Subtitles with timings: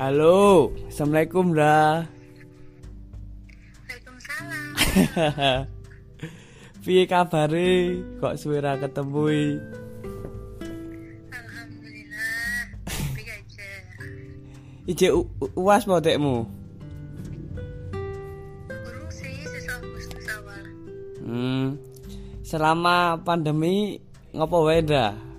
[0.00, 2.08] Halo, assalamualaikum Ra.
[3.84, 4.72] Waalaikumsalam.
[6.88, 8.00] Piye kabare?
[8.16, 9.28] Kok suwe ra ketemu?
[11.28, 12.80] Alhamdulillah.
[12.88, 13.68] Aja.
[14.88, 15.12] Ije
[15.52, 15.84] uas
[19.68, 20.64] Agustus awal.
[21.28, 21.76] Hmm.
[22.40, 24.00] Selama pandemi
[24.32, 25.29] ngopo wae dah?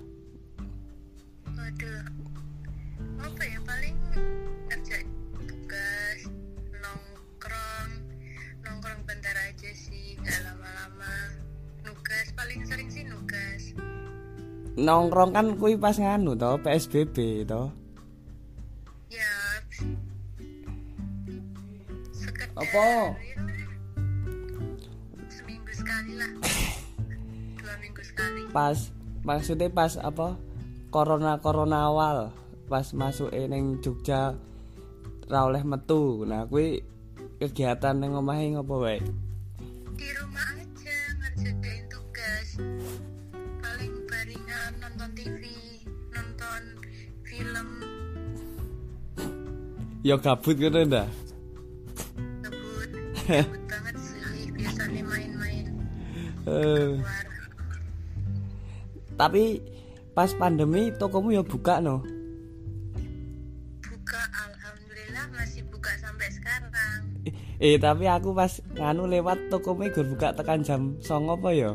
[14.92, 17.72] Nongkrong kan kuwi pas nganu to, PSBB to.
[19.08, 19.32] Ya.
[22.12, 22.52] Sekedar.
[22.60, 23.16] Apa?
[23.16, 23.40] ya,
[25.32, 26.28] seminggu sekali lah.
[27.64, 28.44] Dua minggu sekali.
[28.52, 28.92] Pas
[29.24, 30.36] maksudnya pas apa?
[30.92, 32.28] Corona corona awal
[32.68, 34.36] pas masuk ning Jogja
[35.24, 36.28] ra oleh metu.
[36.28, 36.84] Nah, kuwi
[37.40, 39.00] kegiatan ning omahe ngopo wae?
[50.02, 51.06] Ya gabut ngono dah.
[52.42, 52.90] ngebut
[53.22, 55.64] ngebut banget sih biasanya main-main
[56.42, 56.98] Eh,
[59.14, 59.62] tapi
[60.10, 62.02] pas pandemi tokomu ya buka no.
[63.80, 70.06] buka alhamdulillah masih buka sampai sekarang Eh, eh, tapi aku pas nganu lewat tokomu gur
[70.08, 71.70] buka tekan jam songo apa ya?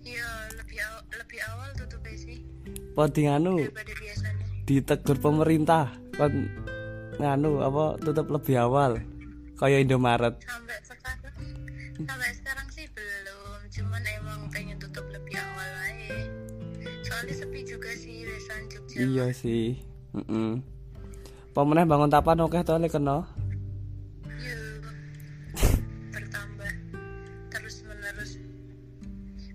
[0.00, 0.24] ya
[0.56, 2.40] lebih aw- lebih awal tutup sih
[2.90, 3.68] Apa di nganu
[4.64, 6.48] ditegur pemerintah kon
[7.20, 8.96] nganu apa tutup lebih awal
[9.60, 10.40] kaya Indomaret.
[10.40, 11.20] sampai sekarang
[12.08, 16.16] sampai sekarang sih belum cuman emang pengen tutup lebih awal aja
[17.04, 19.76] soalnya sepi juga sih restoran Jogja Iya sih.
[20.16, 20.50] Heeh.
[21.50, 23.26] Pemenang bangun tapan oke to lek kena.
[24.40, 24.62] Yo,
[26.14, 26.72] bertambah
[27.50, 28.38] terus menerus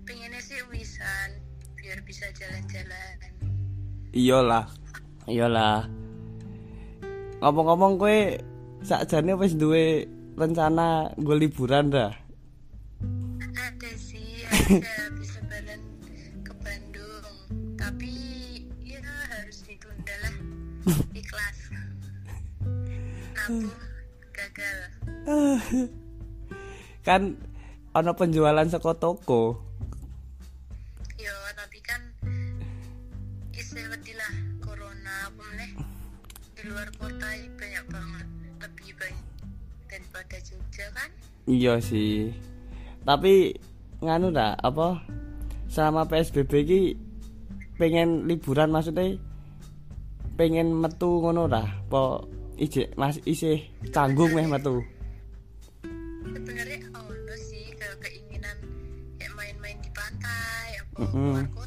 [0.06, 1.42] pengennya sih wisan
[1.80, 3.16] biar bisa jalan-jalan
[4.14, 4.66] Iyalah.
[5.26, 6.05] Iyalah.
[7.46, 8.18] Ngomong-ngomong kowe
[8.82, 10.02] sakjane wis duwe
[10.34, 12.10] rencana gue liburan dah.
[13.54, 15.78] ada sih ada habis lebaran
[16.42, 17.30] ke Bandung.
[17.78, 18.10] Tapi
[18.82, 18.98] ya
[19.30, 20.34] harus ditunda lah.
[21.22, 21.58] Ikhlas.
[23.30, 23.70] Nabung
[24.34, 24.78] gagal.
[27.06, 27.38] Kan
[27.94, 29.65] ono penjualan saka toko.
[41.46, 42.34] Iya sih.
[43.06, 43.54] Tapi
[44.02, 45.00] nganu dah apa
[45.70, 46.82] selama PSBB ki
[47.78, 49.16] pengen liburan maksudnya
[50.36, 52.28] pengen metu ngono dah apa
[52.60, 53.58] ije masih isih
[53.88, 54.84] canggung meh metu.
[56.36, 58.56] sebenarnya ono sih kalau keinginan
[59.16, 61.32] kayak main-main di pantai apa Mm-mm.
[61.32, 61.65] luar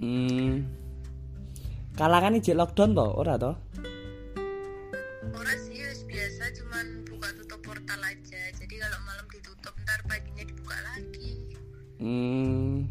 [0.00, 0.64] Hmm.
[1.92, 3.56] Kalangan ije lockdown toh, ora toh?
[5.30, 10.44] orang sih wis biasa cuman buka tutup portal aja jadi kalau malam ditutup ntar paginya
[10.44, 11.30] dibuka lagi
[12.00, 12.88] Hmm.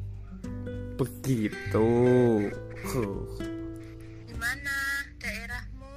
[0.93, 1.89] Begitu.
[2.85, 3.25] Huh.
[4.29, 4.75] Gimana
[5.17, 5.93] daerahmu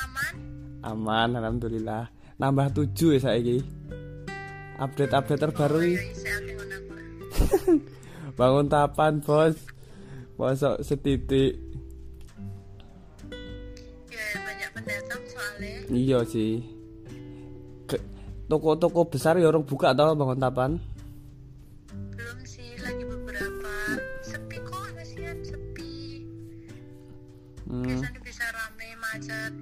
[0.00, 0.34] aman?
[0.80, 2.08] Aman alhamdulillah.
[2.40, 3.60] Nambah tujuh ya saiki.
[4.80, 6.02] Update-update terbaru Oh, ya
[8.38, 9.54] bangun tapan bos
[10.34, 11.54] masuk setitik
[14.08, 15.74] Ya banyak pendatang soalnya.
[15.88, 16.62] iya sih
[18.44, 20.70] toko-toko besar ya orang buka tau bangun tapan
[22.12, 23.72] Belum sih lagi beberapa
[24.20, 25.94] sepi kok kasihan sepi.
[27.64, 27.84] hmm.
[27.84, 29.52] Biasanya bisa rame macet.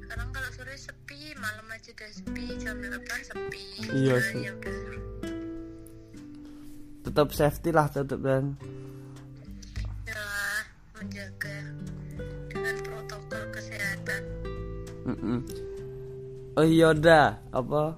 [0.00, 2.88] Sekarang kalau sore sepi, malam aja udah sepi, jam 8
[3.22, 3.64] sepi.
[3.90, 4.42] Iya Ya, sih.
[4.42, 4.76] ya udah.
[7.02, 8.56] tetap safety lah tetap dan
[15.12, 15.38] Mm-mm.
[16.56, 17.36] oh iya dah.
[17.52, 17.96] Apa?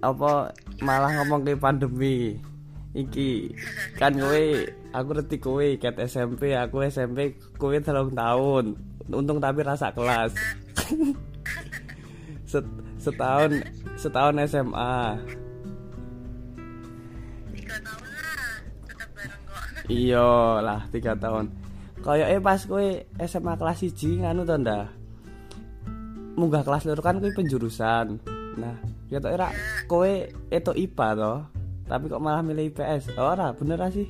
[0.00, 2.40] Apa malah ngomong ke pandemi?
[2.90, 3.54] Iki
[4.00, 4.44] kan kowe
[4.90, 8.74] aku ngerti kowe ket SMP aku SMP kowe telung tahun.
[9.12, 10.32] Untung tapi rasa kelas.
[12.50, 13.62] Set- setahun
[13.94, 14.96] setahun SMA
[19.86, 21.50] iya lah tiga tahun.
[22.00, 22.86] Kayak eh pas kowe
[23.28, 24.99] SMA kelas 1 nganu to ndak
[26.40, 28.16] munggah kelas loro kan kuwi penjurusan.
[28.56, 28.76] Nah,
[29.12, 29.52] ya tok ora
[29.84, 30.08] kowe
[30.48, 31.38] itu IPA toh.
[31.84, 33.18] Tapi kok malah milih IPS?
[33.18, 34.08] Oh, ora, bener sih?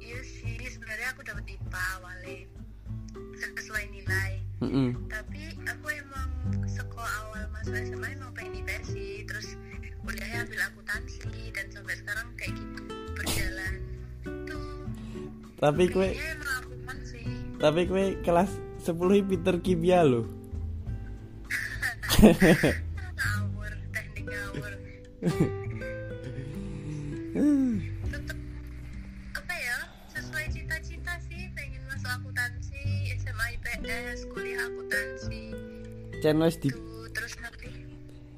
[0.00, 2.36] iya sih sebenarnya aku dapat IPA awalnya
[3.36, 4.30] sesuai nilai
[4.64, 4.88] Heeh.
[5.06, 6.28] tapi aku emang
[6.64, 9.60] sekolah awal masuk SMA emang pengen IPS sih terus
[10.00, 11.20] kuliahnya ambil akuntansi
[11.52, 12.82] dan sampai sekarang kayak gitu
[13.12, 13.74] berjalan
[14.24, 14.60] itu
[15.60, 15.82] Tapi
[17.04, 17.24] sih
[17.60, 18.50] tapi kowe kelas
[18.80, 20.24] 10 pinter kimia lho.
[22.20, 24.72] Ngawur teknik ngawur.
[28.12, 28.38] Tetep
[29.32, 29.78] apa ya
[30.12, 35.56] sesuai cita-cita sih pengen masuk akuntansi SMA IPS kuliah akuntansi.
[36.20, 37.72] Wis di tuh terus nanti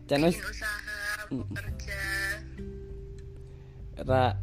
[0.06, 2.02] bikin usaha kerja
[4.02, 4.38] ra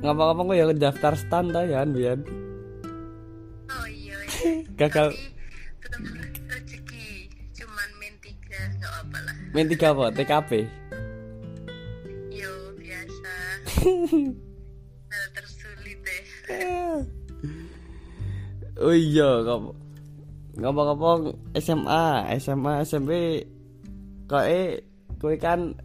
[0.00, 2.24] ngapa-ngapa kok ya daftar stan ta ya Bian.
[3.68, 4.64] oh iya iya.
[4.80, 5.12] Gagal.
[5.12, 5.31] Tapi
[9.52, 10.08] main tiga apa?
[10.16, 10.64] TKP.
[12.32, 12.48] yo
[12.80, 13.32] biasa
[15.12, 16.24] hal tersulit deh
[18.82, 19.46] Oh iya,
[20.58, 21.10] ngapa ngapa
[21.60, 23.10] SMA, SMA, SMP
[24.32, 24.80] eh
[25.20, 25.76] kowe kan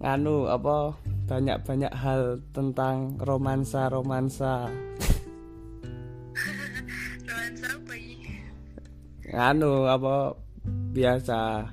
[0.00, 0.96] nganu apa
[1.30, 4.66] banyak-banyak hal tentang romansa-romansa.
[7.28, 8.42] romansa apa ini
[9.30, 10.34] Nganu apa
[10.90, 11.70] biasa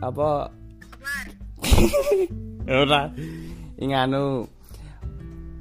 [0.00, 0.52] apa?
[2.82, 3.12] Ora.
[3.76, 4.48] Nganu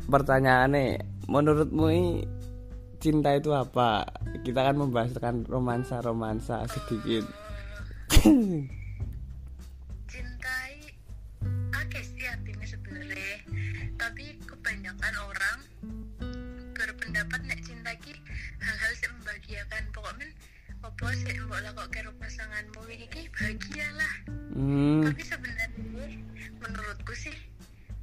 [0.08, 2.24] pertanyaane menurutmu ini
[3.00, 4.08] cinta itu apa?
[4.42, 7.26] Kita kan membahas tentang romansa-romansa sedikit.
[10.10, 10.78] cintai
[11.74, 13.38] oke sih artinya sebenarnya
[13.98, 15.60] tapi kebanyakan orang
[16.74, 18.14] berpendapat nek cinta ki
[18.62, 19.84] hal-hal yang membahagiakan.
[19.94, 20.28] Pokoknya
[20.86, 23.30] apa sih mbok lah kok karo pasanganmu iki?
[23.34, 24.14] Bahagialah
[24.76, 25.72] Hmm, tapi sebenarnya
[26.60, 27.32] menurutku sih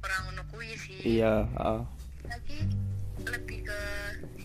[0.01, 1.21] orang ngono kuwi sih.
[1.21, 1.85] Iya, oh.
[2.25, 2.65] lagi
[3.29, 3.81] lebih ke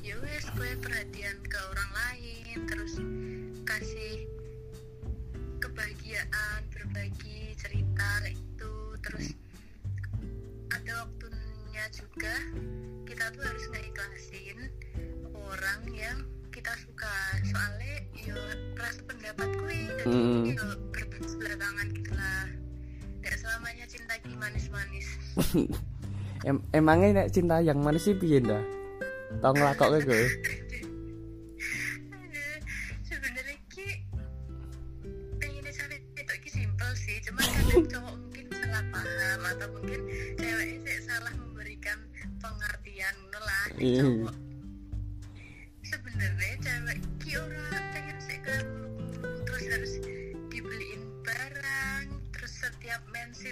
[0.05, 3.01] ya wes gue perhatian ke orang lain terus
[3.65, 4.29] kasih
[5.57, 9.33] kebahagiaan berbagi cerita itu terus
[10.69, 12.35] ada waktunya juga
[13.09, 14.59] kita tuh harus ngeikhlasin
[15.33, 16.19] orang yang
[16.69, 17.17] kita suka.
[17.49, 17.97] Soalnya
[18.29, 18.37] yo
[18.77, 20.45] rasa pendapat gue dan Mm.
[20.53, 22.45] yo berbelakangan gitu lah.
[23.25, 25.09] Gak selamanya cinta ki manis-manis.
[26.49, 28.61] Em emangnya nek cinta yang mana sih piye dah?
[29.41, 30.25] Tau ngelakoke gue.
[37.79, 40.01] Cowok mungkin salah paham atau mungkin
[40.35, 41.99] ceweknya sih salah memberikan
[42.43, 44.48] pengertian ngono lah ke cowok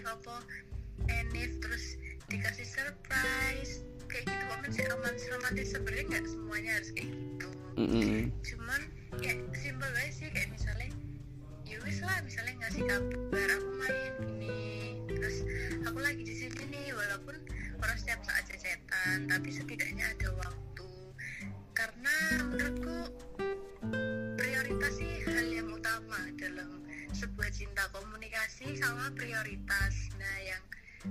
[0.05, 0.37] apa
[1.09, 1.97] enif terus
[2.29, 8.21] dikasih surprise kayak gitu kok sih romantis romantis sebenarnya nggak semuanya harus kayak gitu Mm-mm.
[8.43, 8.81] cuman
[9.21, 10.91] ya simpel aja sih kayak misalnya
[11.69, 14.67] ya wis lah misalnya ngasih kabar aku main gini
[15.13, 15.37] terus
[15.85, 17.37] aku lagi di sini nih walaupun
[17.83, 20.91] orang setiap saat cecetan tapi setidaknya ada waktu
[21.77, 22.17] karena
[22.49, 22.99] menurutku
[24.41, 26.86] prioritas sih hal yang utama dalam
[27.17, 30.65] sebuah cinta komunikasi sama prioritas nah yang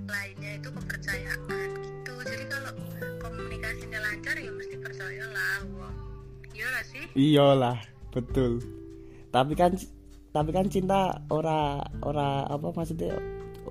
[0.06, 2.72] lainnya itu kepercayaan gitu jadi kalau
[3.18, 5.94] komunikasinya lancar ya mesti percayalah wong
[6.54, 7.78] iya gak sih Iyalah,
[8.12, 8.60] betul.
[9.32, 9.72] Tapi kan
[10.32, 13.16] tapi kan cinta ora ora apa maksudnya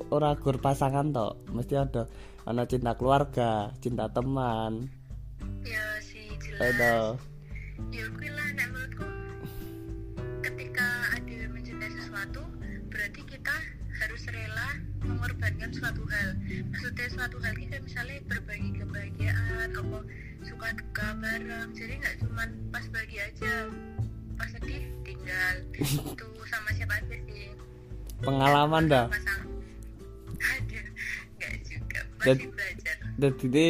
[0.10, 1.38] ora gur pasangan toh.
[1.54, 2.10] Mesti ada
[2.46, 4.89] ana cinta keluarga, cinta teman.
[5.62, 6.96] ya sih jelas Ada.
[7.94, 9.04] ya kuwi lah nek menurutku
[15.25, 16.29] mengorbankan suatu hal
[16.70, 20.00] maksudnya suatu hal kita misalnya berbagi kebahagiaan apa
[20.46, 23.53] suka duka bareng jadi nggak cuman pas bagi aja
[24.38, 25.55] pas sedih tinggal
[26.13, 27.50] itu sama siapa aja sih
[28.22, 29.05] Pengalaman dah.
[29.10, 30.82] ada
[31.41, 32.96] nggak juga Dan- masih belajar
[33.50, 33.67] ini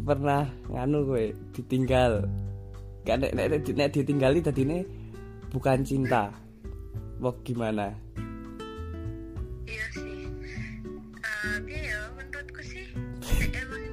[0.00, 2.24] pernah nganu gue ditinggal.
[3.04, 4.78] Gak nek nek, nek, nek ditinggali tadi ini
[5.50, 6.34] bukan cinta.
[7.22, 7.94] Wah gimana?
[9.66, 10.09] Iya sih.
[11.40, 12.92] Tapi ya menurutku sih
[13.56, 13.84] emang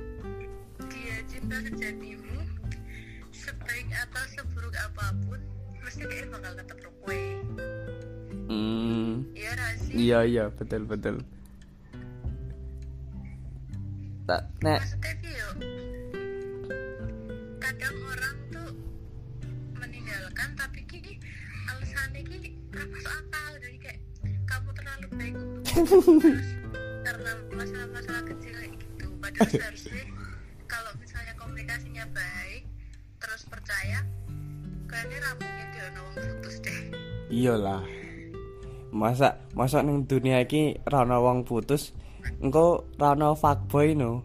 [0.91, 2.43] dia cinta sejatimu
[3.31, 5.39] sebaik atau seburuk apa pun
[5.79, 7.19] mesti dia bakal tetap rukwe.
[8.51, 9.91] Hmm, Iya rasi.
[9.95, 11.15] iya iya betul betul.
[14.27, 15.49] Tak nek Maksudnya Vio,
[17.63, 18.71] kadang orang tuh
[19.79, 21.15] meninggalkan tapi ki
[21.71, 23.79] alasannya ki ora masuk akal terus
[26.27, 26.56] karena
[27.67, 30.03] masalah-masalah kecil gitu padahal seharusnya
[30.71, 32.63] kalau misalnya komunikasinya baik
[33.19, 33.99] terus percaya
[34.87, 36.81] kayaknya rambutnya dia nawang putus deh
[37.27, 37.83] iyalah
[38.95, 41.91] masa masa ning dunia iki ra ono wong putus
[42.39, 44.11] engko ra ono fuckboy no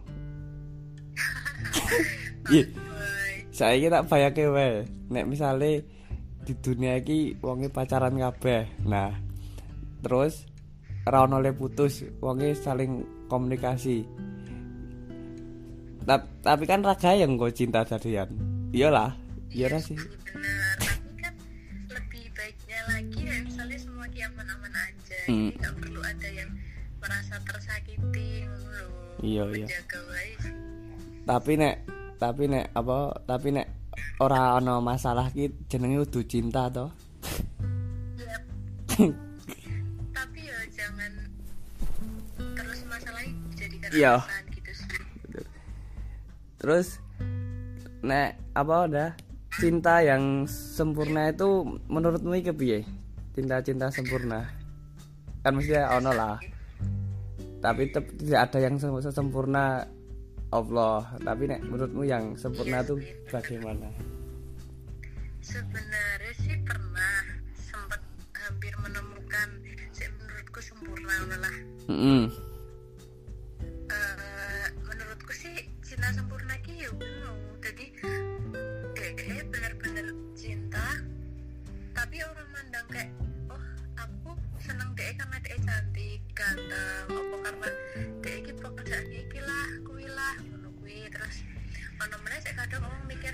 [2.51, 3.33] Iya, Boy.
[3.55, 4.83] saiki tak bayake wae.
[5.07, 5.87] Nek misale
[6.43, 8.67] di dunia iki wonge pacaran kabeh.
[8.83, 9.15] Nah,
[10.03, 10.43] terus
[11.03, 14.03] ra ono le putus, wonge saling komunikasi.
[16.03, 18.27] Ta- tapi kan raga yang gue cinta jadian.
[18.71, 19.15] Iyalah,
[19.49, 19.95] iya ra sih.
[19.95, 21.23] benar tapi
[21.87, 23.35] lebih baiknya lagi ya
[25.23, 25.47] Hmm.
[25.47, 26.49] jadi nggak perlu ada yang
[26.99, 28.91] merasa tersakiti ngono loh
[29.23, 29.67] Iya, iya.
[31.23, 31.75] Tapi nek
[32.19, 33.67] tapi nek apa tapi nek
[34.19, 36.91] ora ono masalah ki jenenge kudu cinta to.
[38.19, 38.43] Yap.
[43.93, 44.13] Iya.
[44.19, 44.71] alasan gitu
[46.57, 46.87] Terus
[48.01, 49.09] nek apa udah
[49.59, 52.79] cinta yang sempurna itu menurutmu iki piye?
[53.35, 54.47] Cinta-cinta sempurna.
[55.43, 56.37] Kan mesti ono lah.
[57.59, 59.83] Tapi tep- tidak ada yang sem- sempurna
[60.49, 61.03] Allah.
[61.19, 62.95] Tapi nek menurutmu yang sempurna itu
[63.29, 63.91] bagaimana?
[65.43, 67.19] sebenarnya sih pernah
[67.51, 67.99] sempat
[68.31, 69.47] hampir menemukan
[69.91, 71.55] sih menurutku sempurna lah
[71.91, 72.23] Mm-mm.
[72.23, 72.25] Eh,
[82.93, 83.09] kayak
[83.49, 83.63] oh
[83.97, 84.31] aku
[84.61, 87.69] seneng dia karena dia cantik ganteng apa karena
[88.21, 91.09] dia iki pekerjaan iki lah kuwi lah ngono kuwi.
[91.09, 91.41] Terus
[91.97, 93.33] ono meneh sik kadang orang mikir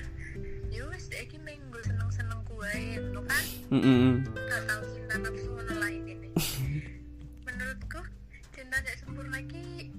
[0.99, 3.45] wis dia iki minggu seneng-seneng kuwe ngono kan?
[3.71, 4.27] Mm-mm.
[4.35, 6.15] gak tahu cinta nafsu ngono lah ini
[7.47, 8.03] menurutku
[8.51, 9.95] cinta tidak sempurna ki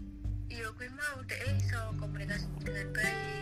[0.52, 3.39] yo gue mau deh iso komunikasi dengan baik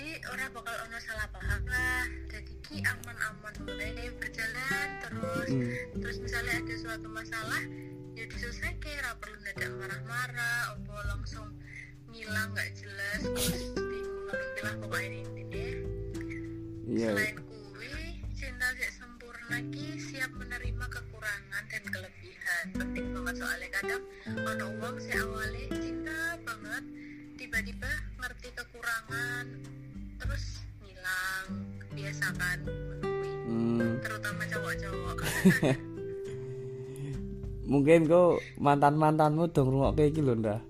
[0.00, 6.00] jadi orang bakal ono salah paham lah jadi ki aman-aman mulai berjalan terus Mm.
[6.00, 7.60] terus misalnya ada suatu masalah
[8.16, 11.52] ya diselesaikan kira perlu dadak marah-marah apa langsung
[12.08, 15.68] ngilang nggak jelas terus bingung ngeluh pokoknya intinya
[16.88, 17.08] Iya.
[17.12, 17.92] Selain kuwi,
[18.32, 22.64] cinta sik sempurna ki siap menerima kekurangan dan kelebihan.
[22.72, 24.02] Penting banget soalnya kadang
[24.48, 26.84] ono wong sing awalnya cinta banget,
[27.38, 29.46] tiba-tiba ngerti kekurangan,
[30.20, 30.44] terus
[30.84, 31.46] ngilang,
[31.96, 33.32] biasakan menunggu.
[33.48, 33.98] Mm.
[34.04, 35.16] Terutama cowok-cowok.
[37.70, 40.60] Mungkin kok mantan-mantanmu dong rungokke iki lho, Ndah.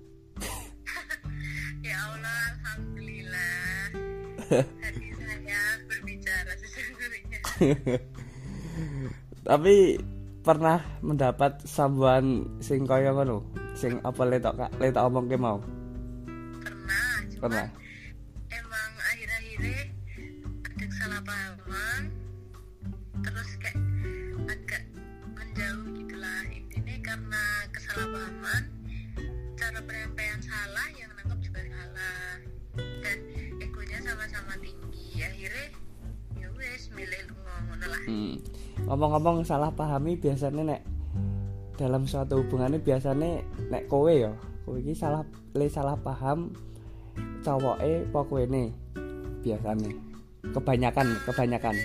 [1.88, 3.88] ya Allah, alhamdulillah.
[4.84, 7.40] Hati saya berbicara sesungguhnya.
[9.48, 9.96] Tapi
[10.40, 13.44] pernah mendapat sambuan sing kaya ngono,
[13.76, 15.60] sing apa letok kak letok omongke mau?
[16.60, 17.08] Pernah,
[17.40, 17.66] Pernah.
[21.30, 22.02] Kesalahpahaman
[23.22, 23.78] terus kayak
[24.50, 24.82] agak
[25.30, 28.62] menjauh gitulah intinya karena kesalahpahaman.
[29.54, 32.42] Cara penyampaian salah yang nangkep juga salah.
[32.74, 33.18] Dan
[33.62, 35.22] egonya sama-sama tinggi.
[35.22, 35.66] Akhirnya
[36.34, 38.02] ya wes milih ngomong lah.
[38.10, 38.34] Hmm.
[38.90, 40.82] Ngomong-ngomong salah pahami biasanya nek
[41.78, 44.34] dalam suatu hubungannya biasanya nek kowe ya,
[44.66, 45.22] kowe iki salah
[45.54, 46.50] le salah paham
[47.46, 48.74] apa kowe ne
[49.46, 50.09] biasanya.
[50.40, 51.76] Kebanyakan, kebanyakan.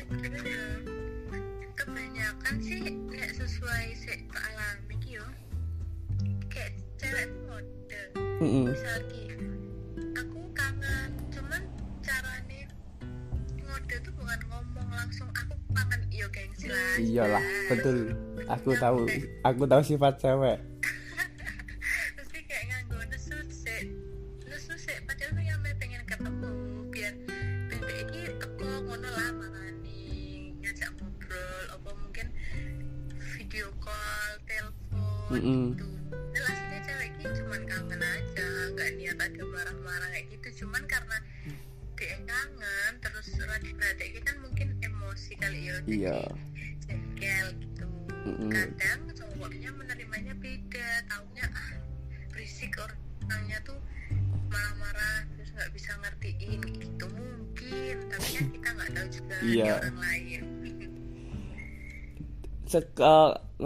[1.76, 5.26] kebanyakan sih nggak sesuai sih tak alami yo
[6.48, 8.00] kayak cewek mode
[8.40, 8.66] Heeh.
[8.72, 9.24] misal ki
[10.16, 11.62] aku kangen cuman
[12.00, 12.64] caranya
[13.60, 17.98] ngode tuh bukan ngomong langsung aku kangen iyo gengsi lah Iyalah, betul.
[18.46, 19.04] Aku tahu,
[19.44, 20.58] aku tahu sifat cewek.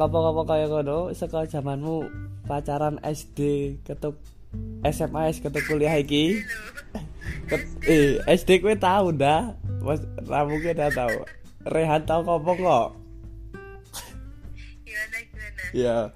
[0.10, 2.10] Ngapa-ngapa kaya ngono, saka zamanmu
[2.50, 4.18] pacaran SD ketuk
[4.82, 6.42] SMA ketuk kuliah iki.
[7.46, 7.62] Ket,
[7.94, 9.54] eh, SD kowe tau dah.
[9.86, 11.14] Mas ra mungkin dah tau.
[11.62, 12.88] Rehan tau kopo kok.
[15.74, 16.10] ya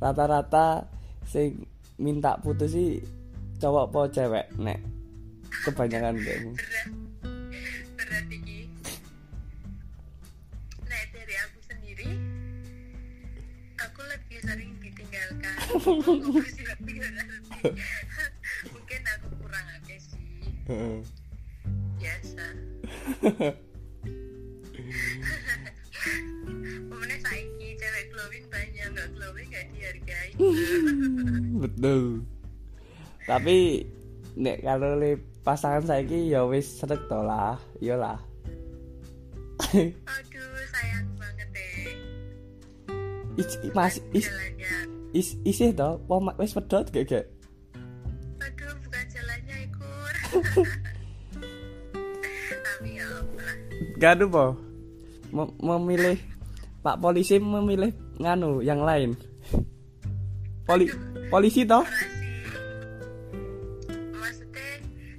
[0.00, 0.88] rata-rata
[1.28, 1.68] sing
[2.00, 2.96] minta putus sih
[3.60, 4.80] cowok po cewek nek
[5.68, 6.52] kebanyakan kamu
[7.98, 8.24] berat
[18.72, 20.24] mungkin aku kurang aja sih.
[21.98, 22.46] Biasa.
[26.88, 30.30] Pemenang saiki cewek glowing banyak nggak glowing nggak dihargai.
[31.60, 32.24] Betul.
[33.28, 33.84] Tapi
[34.38, 38.20] nek kalau le pasangan saiki ya wis srek to lah iyalah
[39.74, 41.92] aduh sayang banget deh.
[43.36, 47.26] Is, masih is, jalannya is, isih to wong wis pedot gak gak?
[48.42, 50.14] Aduh bukan jalannya ikur.
[52.64, 53.52] Tapi ya Allah.
[53.98, 54.46] Gak po.
[55.28, 56.16] Mem- memilih
[56.78, 59.12] Pak polisi memilih nganu yang lain.
[60.64, 60.88] Poli
[61.32, 61.84] polisi toh?
[64.14, 64.68] Maksudnya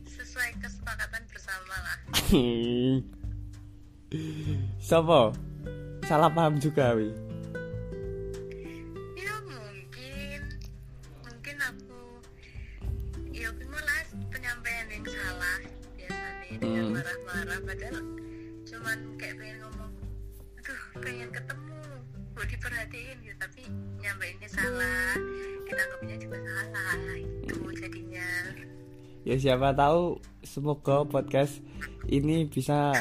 [0.05, 1.97] sesuai kesepakatan bersama lah.
[4.87, 5.19] Siapa?
[6.09, 7.28] Salah paham juga wi.
[29.29, 31.61] Ya siapa tahu semoga podcast
[32.09, 32.97] ini bisa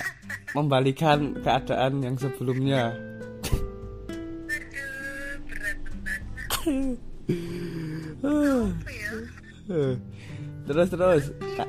[0.52, 2.92] membalikan keadaan yang sebelumnya.
[9.72, 9.96] eh.
[10.68, 11.24] terus terus.
[11.32, 11.64] Ini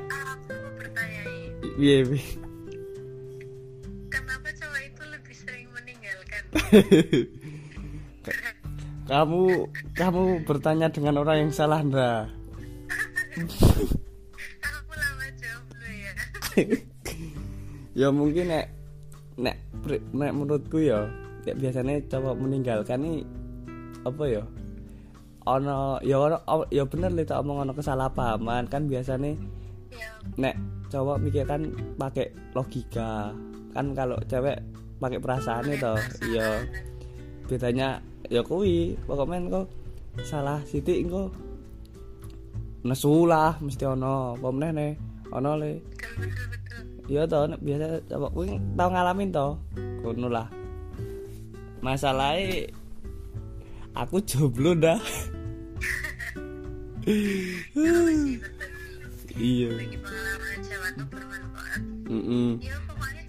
[1.80, 2.20] Iya, iya.
[4.12, 6.42] kenapa cowok itu lebih sering meninggalkan
[9.08, 12.28] kamu kamu bertanya dengan orang yang salah ndak?
[16.60, 16.78] ya
[18.06, 18.66] ya mungkin nek
[19.40, 19.56] nek,
[20.12, 21.08] nek menurutku ya
[21.48, 23.18] nek biasanya cowok meninggalkan nih
[24.04, 24.42] apa ya?
[25.48, 28.68] Ono ya ono ya bener li tak omong ono kesalahpahaman.
[28.68, 29.36] Kan biasanya
[29.90, 30.54] ya nek
[30.92, 33.32] cowok mikir kan pakai logika.
[33.72, 34.60] Kan kalau cewek
[35.00, 35.94] pakai perasaan itu
[36.28, 36.64] iya.
[37.48, 37.98] Bedanya
[38.30, 39.66] ya kuwi pokoknya kok
[40.22, 41.32] salah sitik kok
[42.84, 44.36] nesu lah mesti ono.
[44.36, 44.88] Apa meneh ne
[45.32, 45.72] ono le
[47.10, 49.58] Iya toh, biasa coba kuwi tau ngalamin toh.
[50.06, 50.46] Ngono lah.
[51.82, 52.70] Masalahnya
[53.98, 55.00] aku jomblo dah.
[59.34, 59.70] Iya.
[62.10, 63.22] Mm ya pokoknya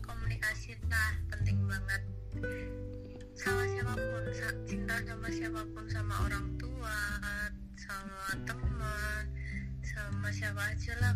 [0.00, 2.02] komunikasi lah penting banget
[3.36, 6.96] sama siapa pun sa- cinta sama siapa pun sama orang tua
[7.76, 9.24] sama teman
[9.84, 11.14] sama siapa aja lah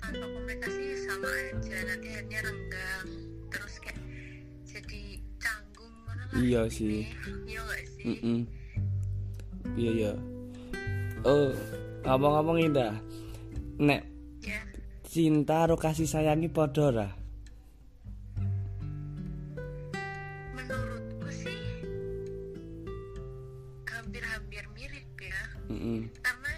[0.00, 3.06] tanpa komunikasi sama aja nanti akhirnya renggang
[3.48, 4.00] terus kayak
[4.64, 5.02] jadi
[5.36, 7.04] canggung mana lah Iya sih.
[7.46, 8.40] iya gak sih -mm.
[9.76, 10.12] Iya iya.
[11.22, 11.52] Oh,
[12.02, 12.96] ngomong-ngomong indah.
[13.78, 14.02] Nek
[14.40, 14.60] ya
[15.04, 17.08] cinta ro kasih sayangi padha ora?
[20.50, 21.60] menurutku sih
[23.86, 26.52] hampir-hampir mirip ya Mm karena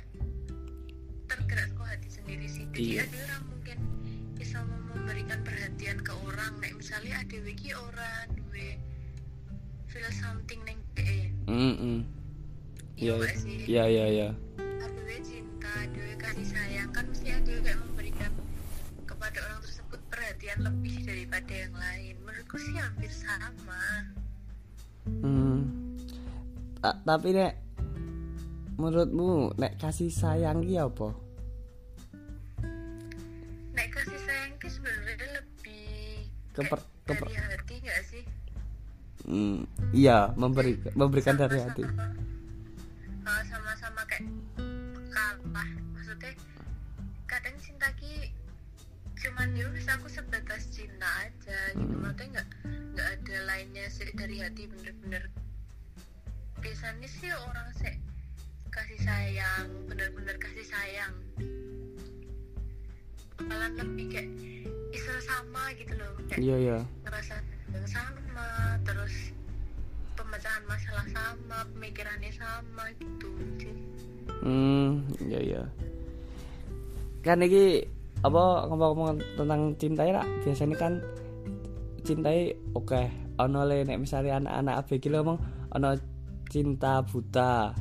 [1.26, 3.02] tergerak kok hati sendiri sih jadi Iya.
[3.04, 3.21] ada
[13.02, 13.14] iya Iya.
[13.20, 14.28] gak sih Iya iya iya.
[14.78, 18.30] ada cinta ada kasih sayang kan mesti ada kayak memberikan
[19.04, 23.82] kepada orang tersebut perhatian lebih daripada yang lain menurutku sih hampir sama
[25.02, 25.66] Hmm.
[26.78, 27.58] Ta- tapi nek
[28.72, 31.10] menurutmu nek kasih sayang ki apa?
[33.72, 38.24] nek kasih sayang itu sebenarnya lebih Keper- keper- dari hati nggak sih
[39.22, 39.62] Hmm,
[39.92, 41.82] iya, memberi memberikan dari hati.
[41.84, 42.10] Sama-
[43.22, 44.26] sama-sama kayak
[45.14, 46.34] kalah maksudnya
[47.30, 48.34] kadang cinta ki
[49.22, 51.94] cuman ya wis aku sebatas cinta aja gitu.
[51.94, 52.48] Maksudnya nggak
[52.92, 55.30] nggak ada lainnya sih dari hati bener-bener.
[56.58, 57.94] Biasanya sih orang sih
[58.74, 61.14] kasih sayang bener-bener kasih sayang.
[63.38, 64.28] Bakalan lebih kayak
[64.90, 66.78] istilah sama gitu loh kayak Iya iya.
[67.06, 67.36] ngerasa
[67.86, 68.46] sama
[68.82, 69.32] terus
[70.14, 73.28] pemecahan masalah sama pemikirannya sama gitu
[73.60, 73.74] sih.
[74.42, 75.62] Hmm, iya iya.
[77.22, 77.86] Kan iki
[78.22, 80.92] apa ngomong-ngomong tentang cinta ya biasanya kan
[82.02, 83.02] cintai oke
[83.38, 85.38] ono le nek misalnya anak-anak ABG le ngomong
[85.74, 85.90] ono
[86.50, 87.74] cinta buta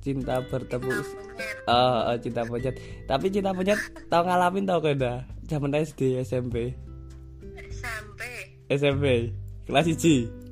[0.00, 0.92] cinta bertemu
[1.36, 1.56] monyet.
[1.66, 2.78] Oh, oh, cinta monyet.
[3.10, 6.72] Tapi cinta monyet tau ngalamin tau kena zaman SD SMP
[7.70, 8.20] SMP
[8.70, 9.04] SMP
[9.66, 10.45] kelas 1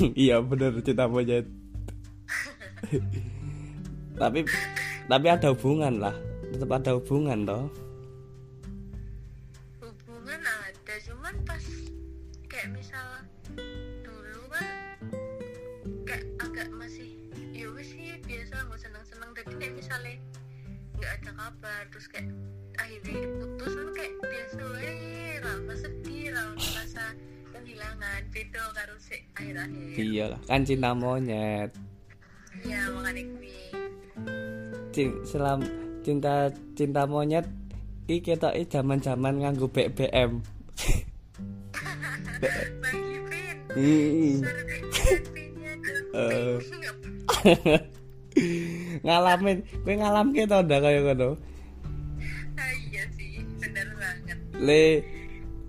[0.18, 1.46] iya bener cinta monyet.
[4.16, 4.44] Tapi
[5.08, 6.14] tapi ada hubungan lah.
[6.50, 7.70] Tetap ada hubungan toh
[29.40, 31.70] karo si akhir akhir iya lah kan cinta monyet.
[32.60, 33.22] Iya makanya
[34.90, 35.60] gue selam
[36.02, 36.34] cinta
[36.76, 37.46] cinta monyet
[38.04, 40.40] iki ketoke zaman-zaman nganggo BBM
[42.82, 44.42] bagi pin Hmm.
[44.42, 45.72] suruh kayak pinnya
[46.10, 46.58] Eh.
[49.06, 51.28] ngalamin kowe ngalamke to ndak kaya ngono?
[52.58, 54.38] Ah, iya sih bener banget.
[54.58, 54.84] Le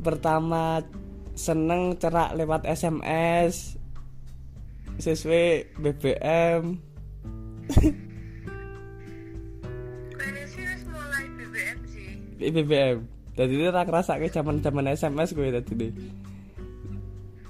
[0.02, 0.82] pertama
[1.36, 3.80] seneng cerak lewat SMS
[5.02, 6.78] sesuai BBM
[10.92, 12.10] mulai BBM sih.
[12.38, 12.98] SMS
[13.34, 13.72] tadi deh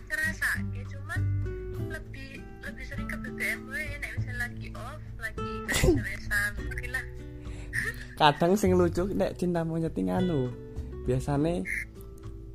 [0.08, 1.20] Ngerasa ya cuman
[1.89, 2.32] lebih
[2.63, 3.98] lebih sering ke BBM gue ya
[4.41, 6.52] lagi off lagi SMS-an
[6.94, 7.06] lah.
[8.17, 10.50] Kadang sing lucu nek cinta monyet nganu
[11.06, 11.65] biasane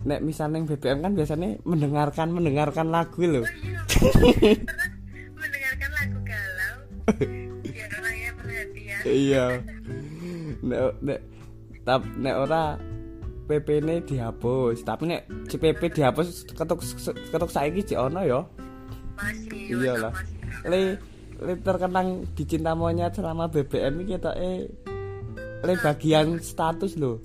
[0.04, 3.42] nek misalnya yang BBM kan biasanya mendengarkan mendengarkan lagu lho.
[3.42, 3.80] Oh iya.
[5.40, 6.76] Mendengarkan lagu galau.
[7.64, 9.02] Biar orangnya perhatian.
[9.06, 9.44] Iya.
[10.60, 11.18] Nek nek
[11.86, 12.62] tap nek ora
[13.46, 14.82] PP ini dihapus.
[14.82, 16.82] Tapi nek CPP dihapus ketuk
[17.32, 18.40] ketuk saiki jek ono ya.
[19.16, 20.12] Masih iya lah.
[20.66, 20.98] le
[21.40, 24.66] le terkenang di cinta monyet selama BBM iki kita eh
[25.64, 27.18] le bagian status lho.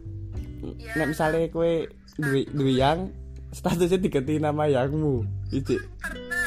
[0.62, 0.94] Iya.
[0.94, 1.90] nek misalnya kue
[2.22, 3.10] duwe duwe yang
[3.52, 5.26] statusnya diganti nama yangmu.
[5.52, 6.46] Pernah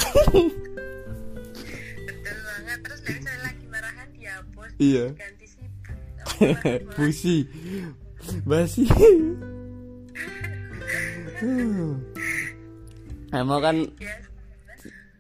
[2.07, 5.07] betul banget terus nek misalnya lagi marahan dihapus Iya.
[6.97, 7.37] busi.
[8.49, 8.89] Basi
[13.29, 13.85] nah, mau kan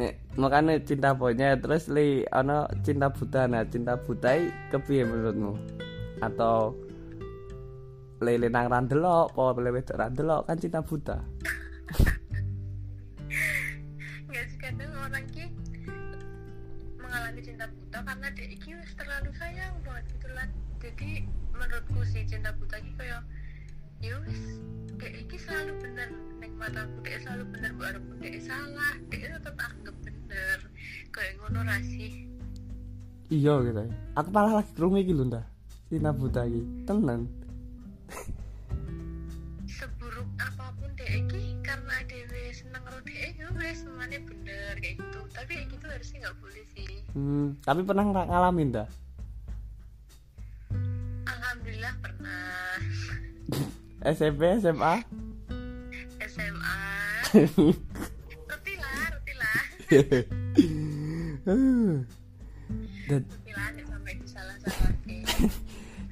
[0.01, 3.45] eh, makanya cinta monyet terus li ono cinta buta.
[3.45, 5.53] Nah cinta buta i kepiye menurutmu?
[6.25, 6.73] Atau
[8.25, 11.21] lele nang randelok apa lele wedok randelok kan cinta buta.
[14.33, 15.45] Nggak sih kadang orang ki
[16.97, 20.49] mengalami cinta buta karena dia iki terlalu sayang banget gitu lah.
[20.81, 21.11] Jadi
[21.53, 23.23] menurutku sih cinta buta ki kayak
[24.01, 24.59] ya wis
[24.97, 26.09] kayak iki selalu bener
[26.41, 30.59] neng mataku dia selalu bener walaupun dia salah dia tetap anggap bener.
[31.13, 32.27] Kayak ngono ra sih?
[33.33, 33.85] Iya gitu.
[34.19, 35.47] Aku malah lagi krungu iki lho ndak
[35.89, 36.63] cinta buta iki.
[36.85, 37.31] Tenan
[39.65, 45.21] seburuk apa pun iki karena dia seneng karo dia ya wis semuanya bener kayak gitu.
[45.35, 46.93] Tapi kayak gitu harusnya nggak boleh sih.
[47.15, 48.89] Hmm, tapi pernah ngalamin dah
[51.55, 52.83] alhamdulillah pernah.
[54.19, 54.95] SMP SMA
[56.19, 56.77] SMA
[58.51, 59.61] reti lah reti lah
[63.09, 64.91] reti lah sampai disalah salah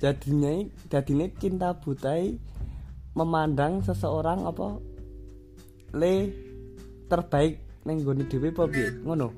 [0.02, 0.50] jadinya
[0.90, 2.34] jadinya cinta butai
[3.14, 4.82] memandang seseorang apa
[5.94, 6.14] le
[7.06, 8.90] terbaik neng goni dewi apa piye?
[9.06, 9.28] Ngono.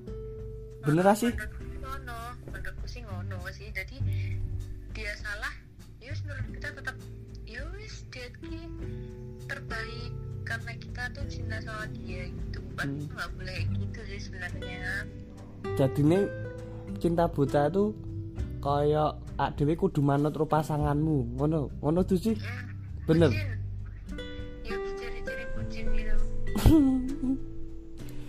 [0.88, 1.28] Bener sih?
[1.84, 2.16] Ngono.
[2.48, 3.68] Menurutku sih ngono sih.
[3.76, 4.00] Jadi
[4.96, 5.52] dia salah
[6.00, 6.96] ya wis menurut kita tetap
[7.44, 8.28] ya wis dia
[9.44, 10.12] terbaik
[10.48, 12.58] karena kita tuh cinta sama dia gitu.
[12.72, 13.12] Bukan Hmm.
[13.12, 15.08] nggak boleh gitu sih sebenarnya.
[15.76, 16.20] Jadinya
[17.02, 17.92] cinta buta itu
[18.62, 21.38] kayak ak dewi kudu manut ro pasanganmu.
[21.38, 22.34] Ngono ngono tuh sih
[23.08, 23.30] bener.
[24.64, 26.16] Ya ciri-ciri bucin gitu.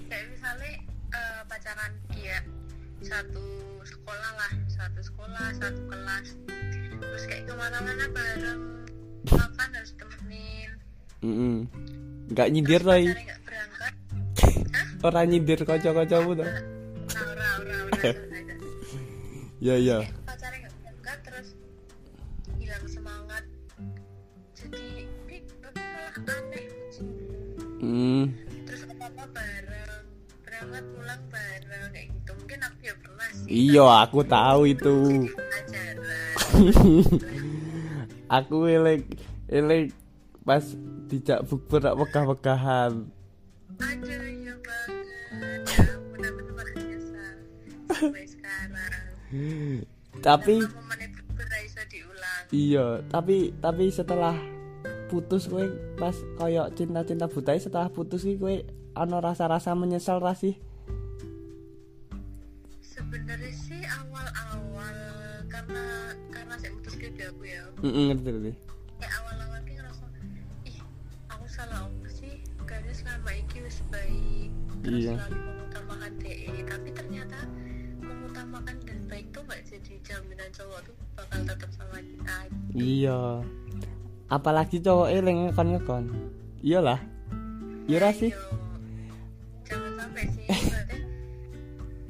[0.10, 0.72] Kayak misalnya
[1.14, 2.38] eh, pacaran dia
[3.06, 3.46] satu
[3.86, 6.28] sekolah lah satu sekolah satu kelas.
[6.96, 8.62] Terus kayak ke mana-mana bareng
[9.32, 10.70] makan harus temenin
[11.26, 11.56] Mm-mm.
[12.30, 13.02] nggak nyindir hah
[15.06, 18.12] orang nyindir kocok-kocokmu tuh ora ora ora.
[19.64, 20.06] Ya ya
[27.86, 28.24] hmm.
[28.66, 30.06] terus apa apa bareng
[30.42, 32.32] berangkat pulang bareng kayak gitu.
[32.34, 34.98] Mungkin aku ya pernah sih iya aku tahu itu.
[38.38, 39.02] aku elek
[39.54, 39.94] elek
[40.42, 40.66] pas
[41.06, 43.06] dijak bukber wegah-wegahan
[43.82, 45.04] aduh iya banget.
[45.76, 47.36] Ya ampun aku tuh bakal nyesal
[47.92, 49.04] sampai sekarang.
[50.24, 50.56] Tapi
[52.56, 54.55] iya tapi tapi setelah
[55.06, 55.66] putus kowe
[55.96, 58.56] pas koyo cinta-cinta butai setelah putus iki kowe
[58.96, 60.56] ana rasa-rasa menyesal ra sih?
[62.82, 64.98] Sebenarnya sih awal-awal
[65.52, 65.84] karena
[66.32, 67.62] karena saya putus gitu aku ya.
[67.84, 68.52] Heeh ngerti ngerti.
[68.98, 70.06] Kayak awal-awal ki ngerasa
[70.64, 70.78] ih
[71.28, 72.40] aku salah apa sih.
[72.64, 74.50] Kayaknya selama ini wis baik
[74.82, 75.14] terus Iya.
[75.18, 77.40] selalu mengutamakan DE tapi ternyata
[78.00, 82.38] mengutamakan dan baik tuh gak jadi jaminan cowok tuh bakal tetap sama kita.
[82.72, 83.20] Iya
[84.26, 86.04] apalagi cowok eling ngekon ngekon
[86.62, 86.98] iyalah
[87.86, 88.34] iya sih?
[89.64, 90.98] Jangan sampai sih maksudnya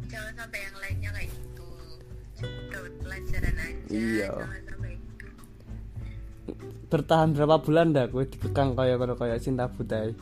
[0.07, 1.67] jangan sampai yang lainnya kayak gitu.
[2.71, 4.29] Dapat pelajaran aja Iya.
[4.31, 5.27] gitu.
[6.85, 10.15] Bertahan berapa bulan dah kowe dikekang kaya kono kaya cinta butai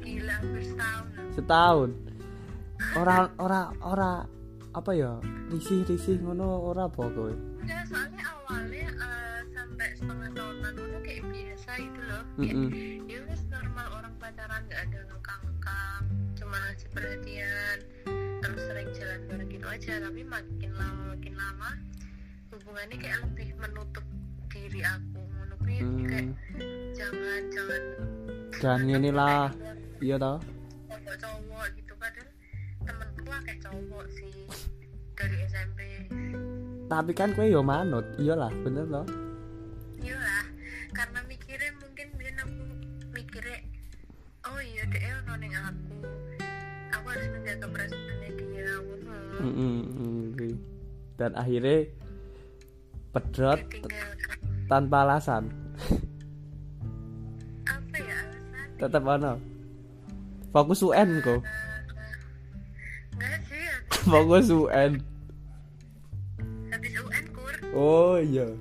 [0.00, 1.04] gila hampir setahun?
[1.36, 1.90] Setahun
[2.96, 4.12] ora ora ora
[4.72, 5.20] apa ya
[5.52, 7.32] risih risih ngono ora apa kowe
[12.36, 13.08] loh kayak Mm-mm.
[13.08, 16.02] ya udah normal orang pacaran nggak ada ngekang-ngekang
[16.36, 17.78] cuma ngasih perhatian
[18.44, 21.70] terus sering jalan bareng gitu aja tapi makin lama makin lama
[22.52, 24.04] hubungannya kayak lebih menutup
[24.52, 27.82] diri aku menutupi kayak hmm, jangan jangan
[28.60, 29.48] jangan ngene lah
[30.04, 30.36] iya toh.
[30.92, 32.28] cowok-cowok gitu padahal
[32.84, 34.34] temenku lah kayak cowok sih
[35.16, 35.80] dari SMP
[36.86, 39.06] tapi kan kowe yo manut iyalah bener toh.
[39.98, 40.46] Iyalah
[40.94, 41.20] karena
[47.16, 48.68] harus menjaga perasaannya dia
[49.40, 49.48] hmm.
[49.56, 50.50] Mm-mm, ngerti.
[51.16, 51.78] dan akhirnya
[53.16, 53.60] pedot
[54.68, 55.48] tanpa alasan.
[57.64, 59.34] Apa ya alasan tetap ono.
[60.52, 61.40] Fokus UN kok.
[63.16, 64.92] Enggak sih habis, fokus UN
[66.68, 67.54] habis UN kur.
[67.72, 68.52] Oh iya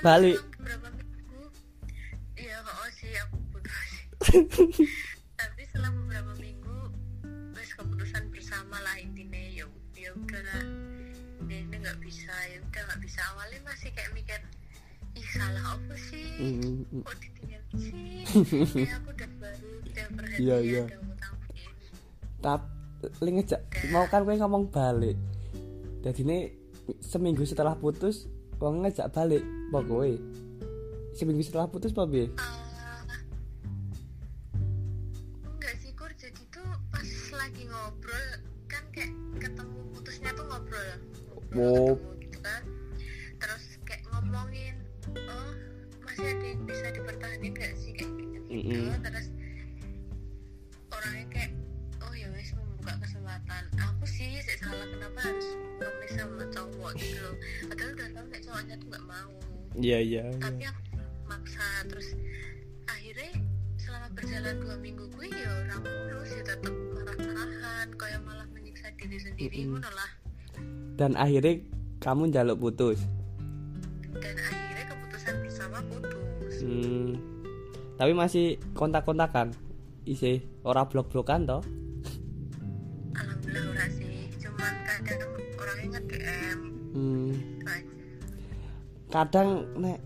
[0.00, 0.38] Balik.
[0.58, 1.42] beberapa minggu
[2.38, 3.88] iya kok sih aku putus.
[5.40, 6.78] Tapi setelah beberapa minggu
[7.54, 9.38] wes keputusan bersama lah intinya.
[9.38, 9.66] Ya
[9.98, 10.62] ya udahlah
[11.42, 13.20] ini ini nggak bisa ya udah nggak bisa.
[13.34, 14.40] Awalnya masih kayak mikir
[15.18, 16.26] ih salah apa sih?
[17.02, 18.22] Kok ditinggal sih
[18.86, 20.82] ya aku udah baru udah perhatian Iya, iya.
[20.86, 21.70] udah ngutangin
[22.38, 22.62] tap
[23.18, 25.18] li ngejak mau kan kowe ngomong balik?
[26.06, 26.38] Jadi ini
[27.02, 30.10] seminggu setelah putus wong ngejak balik apa kowe
[31.14, 32.26] seminggu setelah putus apa piye?
[32.38, 33.02] Ah,
[35.46, 36.10] enggak sih kur.
[36.14, 38.26] Jadi tuh pas lagi ngobrol
[38.70, 40.90] kan kayak ketemu putusnya tuh ngobrol.
[41.58, 41.94] Oh.
[41.94, 42.17] ngobrol ketemu
[58.68, 59.32] cowoknya tuh gak mau.
[59.80, 60.22] Iya iya.
[60.36, 60.82] Tapi aku
[61.24, 62.08] maksa terus
[62.84, 63.32] akhirnya
[63.80, 69.16] selama berjalan dua minggu gue ya orang mulus ya tetap marah-marahan kayak malah menyiksa diri
[69.16, 69.80] sendiri Mm-mm.
[69.80, 70.10] ngono lah.
[71.00, 71.64] Dan akhirnya
[72.04, 73.00] kamu jaluk putus?
[74.20, 76.54] Dan akhirnya keputusan bersama putus.
[76.58, 77.14] Hmm.
[77.98, 79.54] tapi masih kontak-kontakan
[80.06, 81.62] isi ora blok-blokan toh
[89.08, 89.98] kadang nek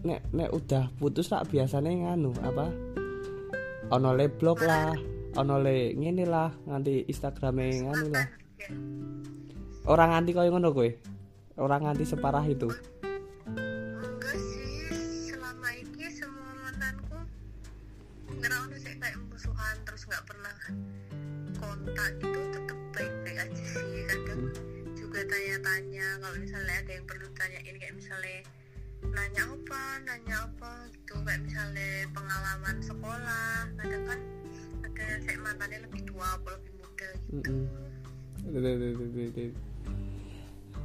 [0.00, 2.66] nek nek udah putus lah biasanya nganu apa?
[3.92, 4.96] Ono le blok lah
[5.36, 8.26] ono le ngene lah nganti instagrame nganu lah.
[9.88, 10.90] Orang nganti kaya ngono kowe?
[11.60, 12.68] Orang nganti separah itu
[26.20, 28.38] kalau misalnya ada yang perlu tanyain kayak misalnya
[29.00, 31.14] nanya apa nanya apa gitu.
[31.24, 34.20] Kayak misalnya pengalaman sekolah kadang kan
[34.84, 37.52] ada yang saya mantannya lebih tua apa lebih muda gitu.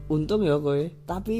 [0.07, 0.83] Untung ya kowe.
[1.03, 1.37] Tapi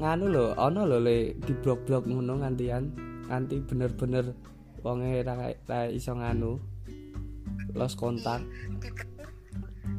[0.00, 2.88] nganu lho ono lho le di blok-blok ngono ngantian
[3.28, 4.32] nganti bener-bener
[4.80, 6.56] wonge ra ra iso nganu
[7.76, 8.40] los kontak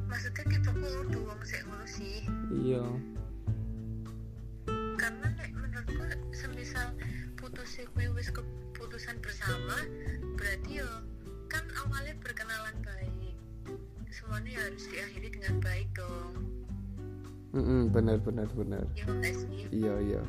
[0.09, 2.00] maksudnya tipe aku udah wong sik ngono sih
[2.59, 2.83] iya.
[4.99, 6.91] Karena nek menurutku semisal
[7.39, 9.77] putus kuwi wis keput keputusan bersama
[10.41, 10.89] berarti yo
[11.45, 13.37] kan awalnya berkenalan baik.
[14.09, 16.33] Semuanya harus diakhiri dengan baik dong.
[17.93, 18.49] Bener bener
[18.97, 20.21] ya nggak sih iya iya.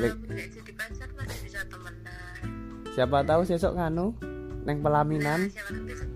[0.00, 2.40] Lek, walaupun nggak jadi pacar masih bisa temenan.
[2.96, 4.16] Siapa tahu sesok nganu
[4.64, 5.46] neng pelaminan.
[5.46, 6.10] Nah, siapa tahu besok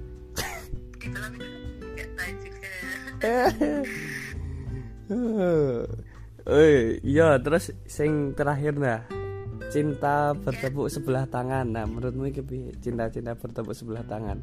[0.96, 1.52] di pelaminan
[1.94, 2.72] nggak tahu juga
[5.10, 9.02] Eh, iya terus sing terakhir nah
[9.74, 11.66] cinta bertepuk sebelah tangan.
[11.66, 12.70] Nah menurutmu iki piye?
[12.78, 14.38] Cinta-cinta bertepuk sebelah tangan.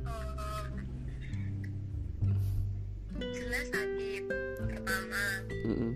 [3.15, 4.23] Jelas sakit
[4.59, 5.23] pertama.
[5.67, 5.91] Mm-mm.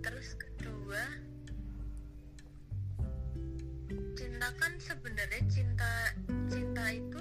[0.00, 1.04] terus kedua
[4.16, 5.92] cinta kan sebenarnya cinta
[6.48, 7.20] cinta itu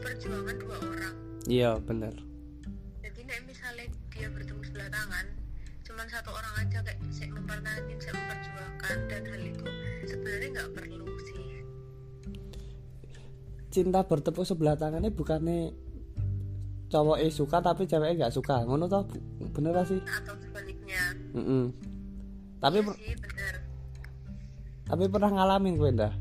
[0.00, 1.14] perjuangan dua orang.
[1.48, 2.29] Iya bener
[6.10, 9.64] satu orang aja kayak saya mempertahankan saya memperjuangkan dan hal itu
[10.04, 11.38] sebenarnya nggak perlu sih.
[13.70, 15.70] Cinta bertepuk sebelah tangannya bukannya
[16.88, 18.66] cowok suka tapi ceweknya nggak suka.
[18.66, 19.06] Ngono toh?
[19.52, 20.00] Bener gak sih?
[20.02, 21.14] Atau sebaliknya.
[21.30, 21.70] Mm-mm.
[22.58, 23.54] tapi Iya per- sih bener.
[24.84, 26.12] tapi pernah ngalamin gue dah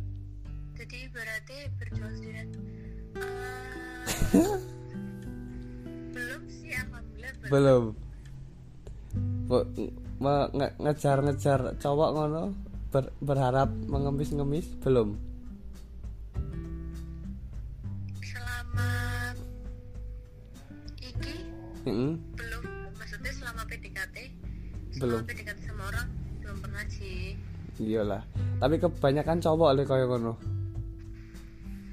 [0.72, 2.48] jadi ibaratnya berjuang sendirian
[4.30, 4.56] Eh,
[6.14, 7.84] belum sih alhamdulillah belum
[9.50, 12.44] belum ngejar-ngejar cowok ngono
[12.94, 15.18] ber- berharap mengemis-ngemis belum?
[18.22, 18.90] Selama
[21.02, 21.36] iki?
[21.88, 22.14] Mm-mm.
[22.38, 22.64] belum.
[22.94, 24.16] Maksudnya selama PDKT
[25.02, 25.18] Belum.
[25.18, 26.08] selama PDKT sama orang
[26.40, 27.34] belum pernah sih.
[27.80, 28.22] Iyalah.
[28.60, 30.34] Tapi kebanyakan cowok le kaya ngono.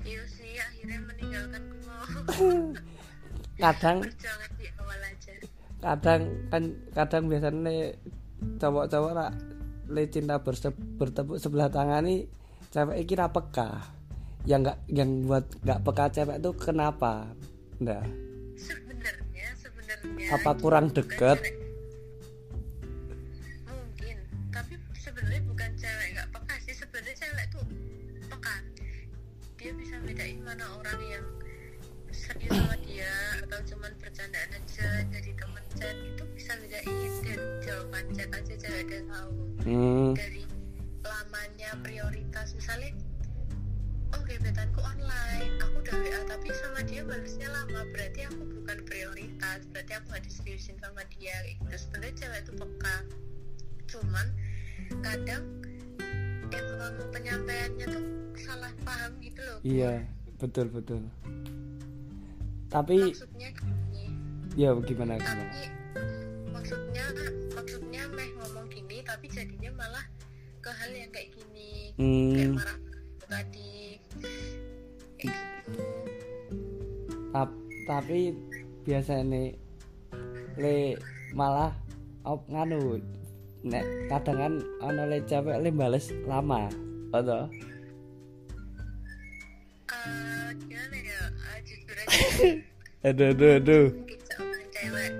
[0.02, 1.62] Iya sih akhirnya meninggalkan
[3.62, 4.04] kadang
[5.80, 6.62] kadang kan
[6.96, 7.94] kadang biasanya
[8.60, 9.32] cowok-cowok rak
[9.86, 12.26] le cinta berse- bertepuk sebelah tangan nih
[12.74, 13.94] cewek kira peka.
[14.46, 17.30] Yang nggak yang buat nggak peka cewek itu kenapa?
[17.82, 18.04] Ndak
[18.56, 21.38] sebenarnya sebenarnya apa kurang deket
[39.66, 40.42] hmm, dari
[41.02, 42.54] lamanya prioritas.
[42.54, 42.94] Misalnya
[44.14, 47.82] oh gebetanku online aku udah WA tapi sama dia balasnya lama.
[47.90, 49.66] Berarti aku bukan prioritas.
[49.74, 51.36] Berarti aku gak diseriusin sama dia.
[51.44, 51.60] Gitu.
[51.74, 52.96] Sebenarnya cewek itu peka.
[53.90, 54.26] Cuman
[55.02, 55.44] kadang
[56.54, 58.04] emang penyampaiannya tuh
[58.38, 59.58] salah paham gitu loh.
[59.66, 60.06] Iya
[60.38, 61.02] betul betul.
[62.70, 64.04] Tapi maksudnya gini.
[64.54, 65.44] Ya gimana gimana?
[65.50, 65.62] Tapi
[66.52, 67.04] maksudnya
[67.54, 68.65] maksudnya meh ngomong
[69.06, 70.04] tapi jadinya malah
[70.58, 72.78] ke hal yang kayak gini kayak hmm, marah
[73.30, 73.74] tadi.
[75.16, 75.82] Kayak gitu.
[77.30, 78.34] Tap- tapi
[78.82, 79.54] biasanya
[80.58, 80.98] le
[81.30, 81.70] malah
[82.26, 82.98] op nganu
[83.62, 86.66] nek kadang kan ana le cewek le bales lama
[87.14, 87.46] atau
[89.86, 90.50] Eh,
[91.06, 91.22] ya?
[91.54, 91.74] Aja.
[93.06, 93.86] Aduh aduh aduh.
[93.94, 95.10] Mungkin seorang cewek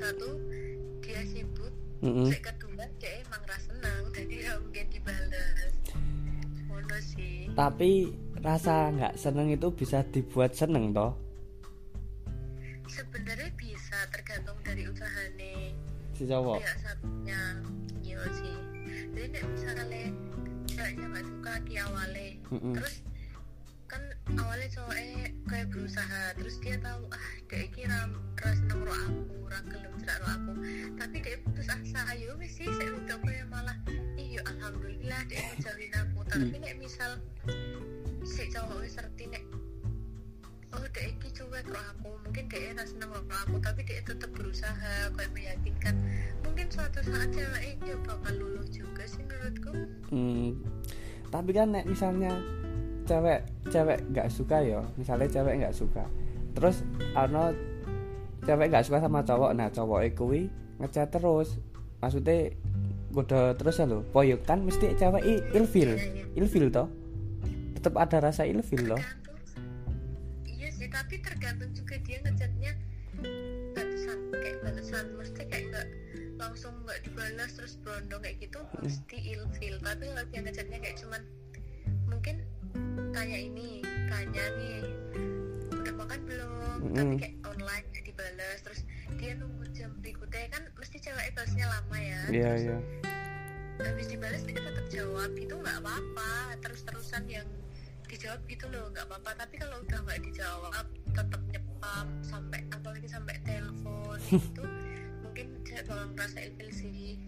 [0.00, 0.28] satu
[1.04, 2.32] dia sibuk Mm-mm.
[2.32, 5.72] Yang kedua dia emang ra senang jadi ra mungkin dibales.
[6.64, 7.52] Ngono sih.
[7.52, 7.90] Tapi
[8.40, 11.12] rasa nggak seneng itu bisa dibuat seneng toh?
[12.88, 15.76] Sebenarnya bisa tergantung dari usahane.
[16.16, 16.64] Si cowok.
[16.64, 17.42] Pihak satunya
[18.00, 18.56] iya sih.
[19.12, 20.04] Jadi nek misalnya
[20.72, 22.74] ceweknya nggak suka di awalnya Mm-mm.
[22.80, 22.94] terus
[24.70, 26.22] cowoknya kayak berusaha.
[26.38, 30.52] Terus dia tahu ah dia iki ram ras ro aku ora gelem cerak aku.
[30.96, 33.76] Tapi dia putus asa ayo wis sih saya udah kayak malah.
[34.14, 36.18] Iya alhamdulillah dia ngejauhin aku.
[36.30, 37.18] Tapi nek misal
[38.22, 39.44] si cowok wis ngerti nek
[40.70, 45.10] oh dia iki cuek ro aku mungkin dia ras ro aku tapi dia tetap berusaha
[45.18, 45.98] kayak meyakinkan.
[46.46, 49.74] Mungkin suatu saat cewek ini bakal luluh juga sih menurutku.
[50.14, 50.62] Hmm,
[51.34, 52.38] tapi kan nek misalnya
[53.10, 53.40] cewek
[53.74, 54.80] cewek nggak suka ya.
[54.94, 56.06] Misalnya cewek nggak suka.
[56.54, 56.86] Terus
[57.18, 57.50] ano
[58.46, 59.50] cewek nggak suka sama cowok.
[59.58, 60.46] Nah cowok kuwi
[60.78, 61.58] ngechat terus.
[61.98, 62.54] Maksudnya
[63.10, 65.98] goda terus ya lo poyok kan mesti cewek i- ilfil.
[66.38, 66.86] Ilfil toh.
[67.74, 69.00] Tetap ada rasa ilfil loh.
[70.46, 72.72] Iya sih tapi tergantung juga dia ngechatnya.
[73.74, 75.04] Batasan kayak batasan.
[75.18, 75.86] Mesti kayak nggak
[76.40, 79.74] langsung nggak dibalas terus berondong kayak gitu mesti ilfil.
[79.82, 81.22] Tapi kalau dia ngechatnya kayak cuman
[82.08, 82.42] mungkin
[83.10, 84.82] tanya ini tanya nih.
[85.72, 86.76] Udah makan belum?
[86.80, 86.96] Mm-mm.
[86.96, 88.80] tapi kayak online gak dibales terus
[89.20, 90.48] dia nunggu jam berikutnya.
[90.50, 92.20] Kan mesti cewek balasnya lama ya.
[92.30, 92.78] Iya Terus iya.
[93.80, 95.30] habis dibalas dia tetap jawab.
[95.36, 96.32] Itu nggak apa-apa.
[96.60, 97.48] Terus terusan yang
[98.10, 99.30] dijawab gitu loh nggak apa-apa.
[99.46, 104.64] Tapi kalau udah nggak dijawab tetap nyepam sampai apalagi sampai telepon itu
[105.26, 107.18] mungkin saya bakal ngerasa ilfil sih.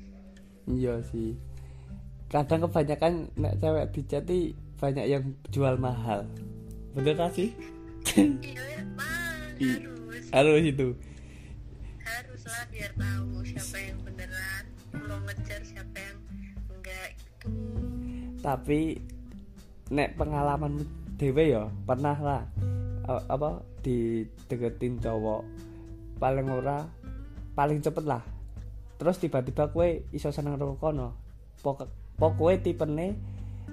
[0.66, 1.38] Iya sih.
[2.30, 5.24] Kadang kebanyakan nek cewek dijati banyak yang
[5.54, 6.26] jual mahal.
[6.98, 7.54] Bener gak sih?
[8.18, 10.26] Iya emang I- harus.
[10.34, 10.88] Harus itu.
[12.02, 14.64] Harus lah biar tahu siapa yang beneran.
[14.90, 16.18] Mau ngejar siapa yang
[16.66, 17.48] enggak gitu.
[18.42, 18.98] Tapi
[19.94, 20.82] nek pengalaman
[21.14, 22.42] dewe ya pernah lah.
[23.06, 25.46] Apa dideketin cowok.
[26.18, 26.90] Paling ora
[27.54, 28.26] paling cepet lah.
[28.98, 31.22] Terus tiba-tiba kue iso seneng karo kono
[31.62, 31.86] pokok
[32.18, 33.14] pokoknya tipene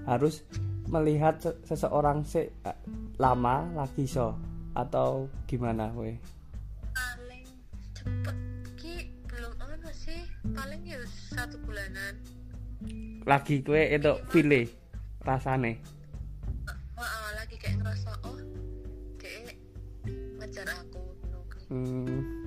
[0.06, 0.46] harus
[0.90, 2.78] melihat se- seseorang se eh,
[3.22, 4.36] lama lagi iso?
[4.74, 6.18] Atau gimana kue
[6.94, 7.46] paling
[7.96, 8.38] cepet
[8.78, 8.96] ki
[9.30, 10.22] belum ono sih.
[10.54, 12.18] Paling ya satu bulanan.
[13.24, 14.66] Lagi kue itu pilih
[15.22, 15.78] rasane?
[16.98, 18.40] Wah, lagi kayak ngerasa oh
[19.20, 19.56] dia
[20.40, 21.02] ngejar aku
[21.70, 22.39] hmm,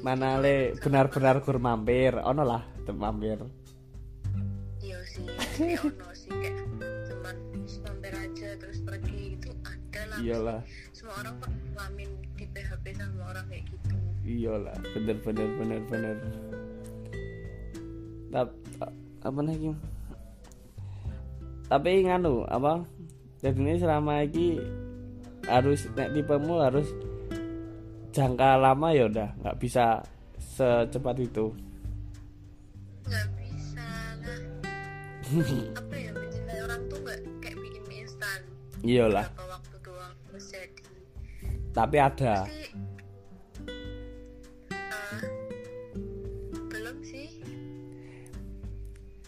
[0.00, 2.16] mana le benar-benar gur mampir?
[2.16, 3.36] Ono lah tem mampir.
[4.80, 6.64] Iya sih pasti ono sih kayak
[7.10, 7.36] cuman
[7.84, 10.18] mampir aja terus pergi itu ada lah.
[10.18, 10.60] Iyalah
[10.96, 11.36] semua orang
[11.76, 13.94] ngalamin di PHP sama orang kayak gitu.
[14.24, 16.16] Iyalah bener bener bener bener.
[18.30, 18.52] Tapi
[19.20, 19.68] apa lagi?
[21.68, 22.82] Tapi nganu apa?
[23.40, 24.60] Jadi ini selama ini
[25.48, 26.88] harus nek tipemu harus
[28.10, 30.02] jangka lama ya udah nggak bisa
[30.38, 31.54] secepat itu.
[33.06, 33.86] Nggak bisa
[34.18, 34.40] lah.
[35.78, 38.40] Apa ya mencintai orang tuh nggak kayak bikin mie instan.
[38.82, 39.26] Iyalah.
[39.38, 40.82] Waktu doang terus jadi.
[41.70, 42.34] Tapi ada.
[42.50, 42.70] Eh,
[46.66, 47.28] belum sih.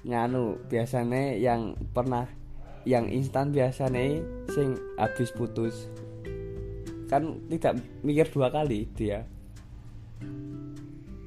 [0.03, 2.27] Nganu biasanya yang pernah
[2.83, 5.87] yang instan biasanya sing habis putus
[7.13, 9.29] kan tidak mikir dua kali dia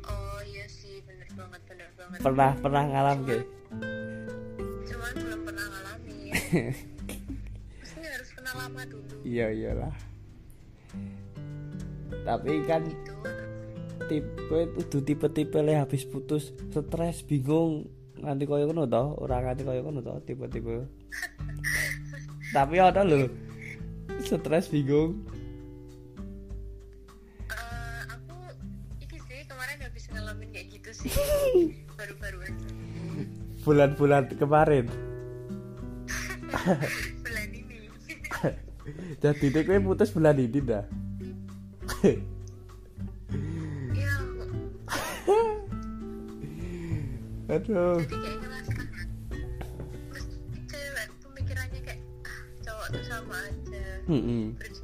[0.02, 2.20] oh iya sih bener banget bener banget.
[2.26, 3.38] Pernah pernah ngalam ke
[4.90, 6.34] cuman belum pernah ngalamin.
[7.78, 9.14] Maksudnya harus kenal lama dulu.
[9.22, 9.94] Iya iyalah.
[12.26, 13.14] Tapi kan gitu.
[14.10, 17.86] tipe itu tipe-tipe le habis putus stres bingung
[18.22, 20.90] nanti koyo ngono to ora nganti koyo ngono to tipe-tipe.
[22.58, 23.30] Tapi ada lho
[24.26, 25.35] stres bingung
[29.46, 31.12] kemarin habis ngalamin kayak gitu sih.
[32.00, 32.70] Baru-baru aja
[33.66, 34.86] bulan-bulan kemarin?
[37.26, 37.90] Bulan ini.
[39.26, 40.86] Jadi ini kowe putus bulan ini dah.
[43.98, 44.14] Ya
[47.50, 47.98] aduh.
[48.06, 48.74] Jadi kayak ngerasa
[51.26, 53.86] pemikirannya kayak ah, cowok tuh sama aja.
[54.06, 54.54] Mm-mm.
[54.54, 54.75] berjuangnya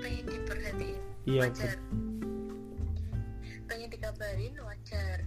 [0.00, 1.76] pengen diperhatiin Iya, wajar.
[3.68, 5.18] pengen dikabarin wajar.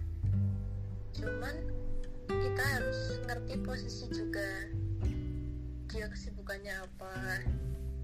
[1.14, 1.56] Cuman
[2.26, 4.50] kita harus ngerti posisi juga.
[5.94, 7.46] Dia kesibukannya apa?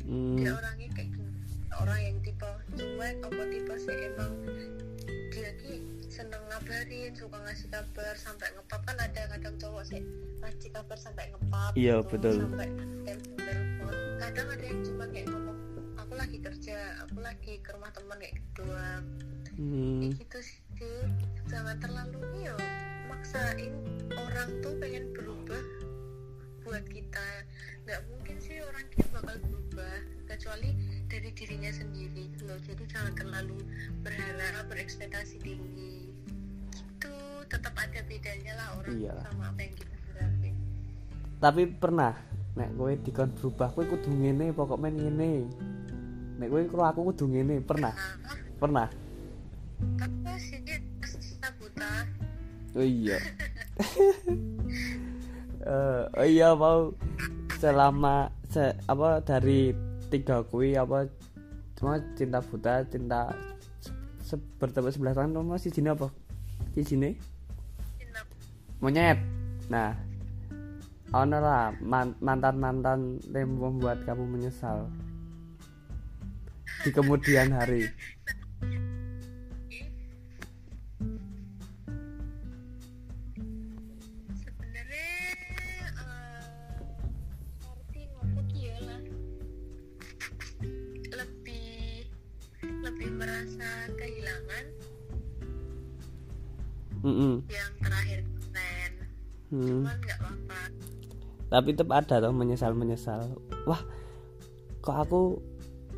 [0.06, 0.38] Mm.
[0.38, 1.42] dia orangnya kayak gimana
[1.82, 2.46] orang yang tipe
[2.78, 3.98] cuek apa tipe sih?
[4.14, 4.34] Emang
[5.36, 8.82] dia ki seneng ngabarin suka ngasih kabar sampai ngepap.
[8.88, 10.00] Kan ada kadang cowok sih
[10.40, 12.36] ngasih kabar sampai ngepap Iya, gitu, betul.
[12.48, 12.68] sampai
[13.04, 15.60] telepon kadang ada yang cuma kayak ngomong
[16.00, 18.64] aku lagi kerja aku lagi ke rumah teman kayak gitu
[19.56, 20.04] Mm.
[20.04, 20.60] kayak gitu sih.
[21.48, 22.58] Jangan terlalu nih yo
[23.08, 23.72] maksain
[24.12, 25.64] orang tuh pengen berubah
[26.68, 27.28] buat kita.
[27.88, 29.96] Nggak mungkin sih orang kita bakal berubah
[30.28, 30.76] kecuali
[31.10, 32.60] dari dirinya sendiri gitu loh.
[32.66, 33.58] Jadi jangan terlalu
[34.02, 36.10] berharap berekspektasi tinggi.
[36.98, 37.14] Itu
[37.50, 39.24] tetap ada bedanya lah orang Iyalah.
[39.30, 40.56] sama apa yang kita harapin
[41.46, 42.16] tapi pernah
[42.56, 45.32] nek kowe dikon berubah kowe kudu ngene pokok men ngene.
[46.40, 47.92] Nek kowe karo aku kudu ngene pernah?
[47.92, 48.88] Nah, pernah?
[50.00, 50.64] Tapi sih?
[51.62, 51.92] Buta
[52.74, 53.18] oh iya.
[55.66, 56.94] Eh, oh iya mau
[57.58, 59.74] selama se, apa dari
[60.10, 61.10] tiga kui apa
[61.76, 63.36] cuma cinta buta cinta
[64.26, 66.10] se bertepuk sebelah tangan nomor si jine apa?
[66.74, 67.14] Si jine
[68.02, 68.28] Inap.
[68.82, 69.20] monyet.
[69.70, 69.94] Nah
[71.14, 71.72] ono lah
[72.20, 73.00] mantan mantan
[73.32, 74.90] yang membuat kamu menyesal
[76.84, 77.88] di kemudian hari
[101.50, 103.22] tapi tetap ada toh menyesal menyesal
[103.70, 103.82] wah
[104.86, 105.22] kok aku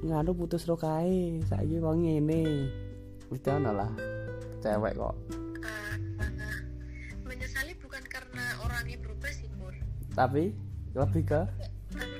[0.05, 2.69] nganu putus rokai saiki wong ngene.
[3.27, 3.91] Mesti ono lah
[4.61, 5.15] cewek kok.
[7.25, 9.73] Menyesali bukan karena orangnya berubah sih Pur.
[10.13, 10.53] Tapi
[10.93, 11.41] lebih ke?
[11.91, 12.17] Tapi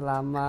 [0.00, 0.48] selama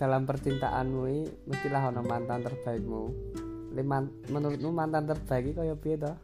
[0.00, 1.04] dalam percintaanmu
[1.44, 3.02] mestilah ono mantan terbaikmu.
[4.32, 6.16] Menurutmu mantan terbaik kaya piye toh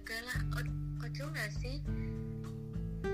[0.00, 0.40] jagalah
[1.04, 1.76] ojo gak sih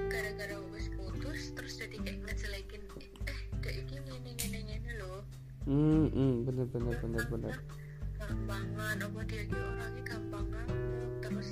[0.07, 2.83] gara-gara wis putus terus jadi kayak ngejelekin
[3.27, 5.21] eh dek iki ngene ngene ngene loh
[5.67, 7.51] Hmm, hmm, bener bener bener bener.
[8.17, 11.49] gampangan apa dia iki orangnya gampang ngamuk terus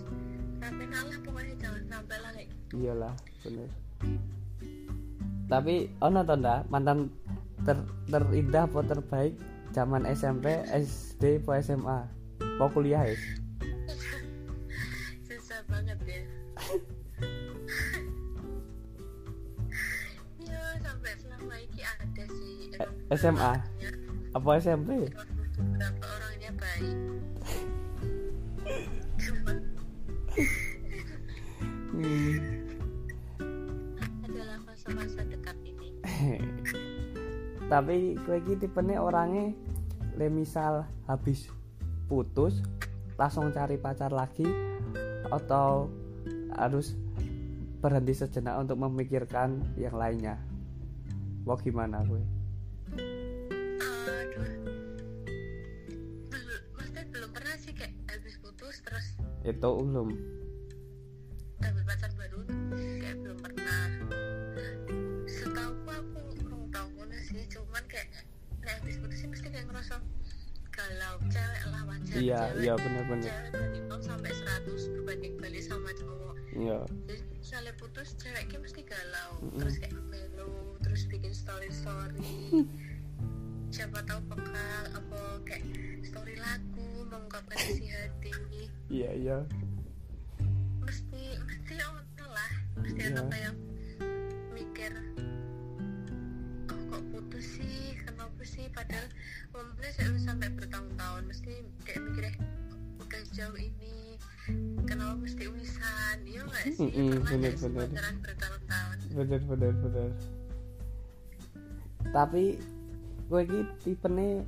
[0.56, 3.68] sampai nalah pokoknya jangan sampai lah kayak gitu Iyalah, bener.
[5.44, 7.10] Tapi ono to ndak mantan
[7.62, 7.74] ter,
[8.06, 9.34] terindah apa terbaik
[9.70, 11.98] zaman SMP, SD, apa SMA?
[12.38, 13.18] Apa kuliah ya?
[23.12, 23.52] SMA?
[24.32, 25.12] Apa SMP?
[26.02, 26.96] orangnya baik
[31.94, 32.42] Hmm.
[34.26, 35.94] adalah masa-masa dekat ini
[37.70, 39.54] Tapi kowe iki tipene orangnya
[40.18, 41.46] le misal habis
[42.10, 42.66] putus
[43.14, 44.46] langsung cari pacar lagi
[45.30, 45.86] atau
[46.58, 46.98] harus
[47.78, 50.36] berhenti sejenak untuk memikirkan yang lainnya.
[51.46, 52.33] Wah gimana gue?
[59.44, 60.08] Itu belum.
[62.14, 62.40] baru
[63.00, 63.80] kayak belum pernah
[65.24, 68.08] setahu aku kurang tahu sih cuman kayak
[68.60, 69.98] nek habis putus sih mesti kayak ngerasa
[70.70, 73.24] galau cewek lah wajar Iya, cewek, iya bener-bener.
[73.24, 76.78] cewek dari 0 sampai 100 berbanding balik sama cowok Iya.
[77.08, 79.58] jadi misalnya putus ceweknya mesti galau Mm-mm.
[79.58, 82.22] terus kayak melo terus bikin story story
[83.74, 85.66] siapa tahu bakal apa kayak
[86.06, 88.30] story lagu mengungkapkan isi hati
[88.86, 89.38] Iya, iya.
[90.80, 93.10] mesti mesti ono lah mesti Iya.
[93.10, 93.54] ada kayak
[94.50, 94.92] mikir
[96.68, 99.06] oh kok putus sih kenapa sih padahal
[99.50, 101.52] ngomongnya saya sampai bertahun-tahun mesti
[101.82, 102.32] kayak mikirnya
[103.00, 104.20] udah jauh ini
[104.84, 107.88] kenapa mesti wisan iya nggak sih Mm-mm, pernah nggak sih bener-bener.
[107.88, 110.10] pacaran bertahun-tahun Bener bener bener.
[112.10, 112.44] Tapi
[113.24, 114.42] gue iki tipene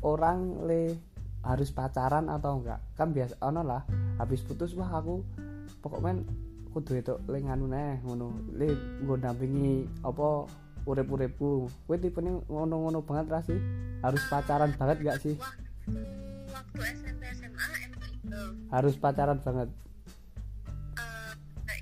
[0.00, 0.96] orang le
[1.42, 2.80] harus pacaran atau enggak?
[2.94, 3.82] Kan biasa ono lah.
[4.18, 5.22] Habis putus wah aku
[5.82, 6.22] pokoknya
[6.72, 8.30] kudu itu le nganu neh ngono.
[8.54, 8.72] Le
[9.02, 10.46] nggo dampingi apa
[10.86, 11.68] urip-uripku.
[11.86, 13.58] Kowe tipene ngono-ngono banget ra sih?
[14.02, 15.36] Harus pacaran banget gak sih?
[16.52, 17.66] waktu SMP SMA
[18.70, 19.68] Harus pacaran banget.
[21.72, 21.80] eh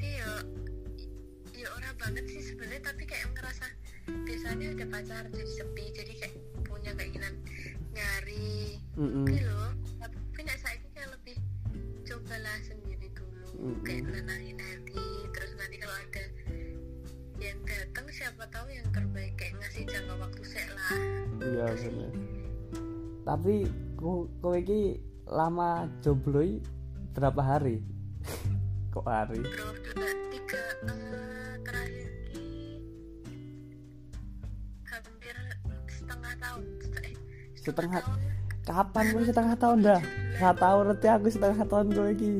[0.00, 0.30] iya
[1.54, 3.66] ya orang banget sih sebenarnya tapi kayak ngerasa
[4.24, 6.34] biasanya udah pacar jadi sepi jadi kayak
[8.40, 9.70] nyari Mm Oke loh
[10.00, 11.36] tapi nek saya kayak lebih
[12.08, 13.84] cobalah sendiri dulu Mm-mm.
[13.84, 15.04] kayak nenangin hati
[15.36, 16.24] terus nanti kalau ada
[17.40, 20.92] yang datang siapa tahu yang terbaik kayak ngasih jangka waktu sek lah.
[21.40, 22.12] Iya Terus bener.
[23.24, 23.54] Tapi
[23.96, 26.44] kowe iki lama jomblo
[27.16, 27.80] berapa hari?
[28.92, 29.40] Kok hari?
[29.40, 32.48] Bro dua tiga eh, terakhir ki
[34.84, 35.36] hampir
[35.88, 36.64] setengah tahun
[37.70, 38.06] Setengah-
[38.66, 40.00] kapan gue setengah tahun dah?
[40.38, 42.34] Nggak tahu nanti aku setengah tahun gue lagi.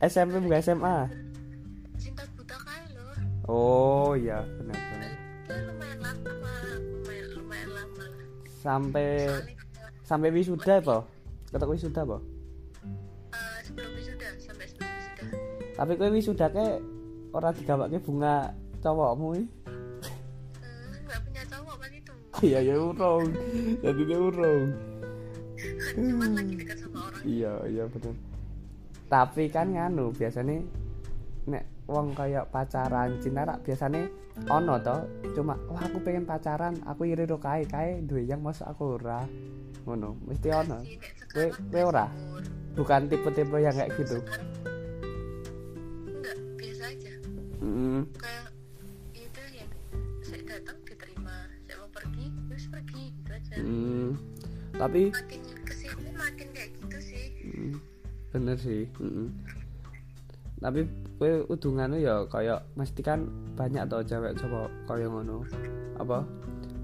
[0.00, 0.96] SMP bukan SMA
[2.00, 2.88] kayak
[3.44, 5.12] oh iya benar benar.
[5.44, 6.32] Kayak lumayan lama
[7.36, 7.88] lumayan
[8.60, 10.74] sampai soalnya kayak, sampai wisuda
[11.52, 12.18] ketemu wisuda apa?
[12.20, 15.24] Eh, sebelum wisuda sampai sebelum wisuda
[15.76, 16.66] tapi kowe wisuda ke
[17.36, 18.34] orang digawake bunga
[18.80, 19.42] cowokmu i
[22.40, 23.28] iya ya urung.
[23.80, 24.64] Jadi dia urung.
[25.92, 27.22] Cuman lagi dekat sama orang.
[27.22, 28.14] Iya iya bener.
[29.06, 30.62] Tapi kan nganu biasanya
[31.44, 34.06] nek wong kayak pacaran cinta rak biasanya
[34.46, 35.02] ono toh
[35.34, 39.26] cuma wah aku pengen pacaran aku iri ro kae kae duwe yang masuk aku ora.
[39.84, 40.78] Ngono mesti ono.
[40.80, 42.06] sih kayak Kowe- kowe ora?
[42.70, 44.16] bukan tipe-tipe yang kayak gitu?
[46.06, 47.12] Enggak biasa aja.
[47.60, 48.39] Mm, kayak
[54.80, 57.24] tapi makin ke sini makin kayak gitu sih.
[57.44, 57.74] Mm,
[58.32, 59.28] bener sih mm-mm.
[60.56, 60.88] tapi
[61.20, 63.28] kowe udungannya ya kayak mesti kan
[63.60, 65.44] banyak toh cewek coba kayak ngono.
[66.00, 66.24] Apa?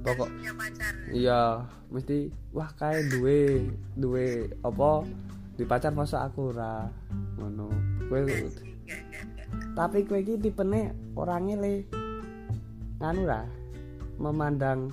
[0.05, 0.28] Pokok
[1.09, 3.64] iya mesti wah kayak duwe
[3.97, 5.09] duwe apa?
[5.57, 6.84] Di pacar masa aku ora?
[7.40, 7.72] Ngono.
[8.12, 8.61] Enggak.
[9.72, 11.88] Tapi kowe iki tipene orangnya le
[13.01, 13.40] nganu ra?
[14.20, 14.92] Memandang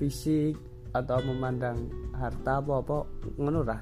[0.00, 0.56] fisik
[0.96, 2.96] atau memandang harta apa apa
[3.40, 3.78] ngono ra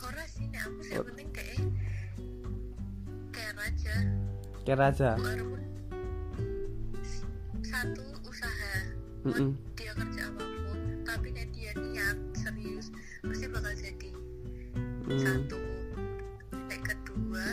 [0.00, 0.60] ora sih nek.
[0.68, 1.60] Aku sih yang penting kayak
[3.32, 3.96] kayak aja
[4.62, 5.62] kira aja walaupun
[7.64, 8.74] satu usaha
[9.24, 9.50] mau Mm-mm.
[9.76, 12.92] dia kerja apa pun tapi nek dia niat serius
[13.24, 14.10] pasti bakal jadi
[15.10, 15.58] Mm, satu.
[16.70, 17.46] Nek kedua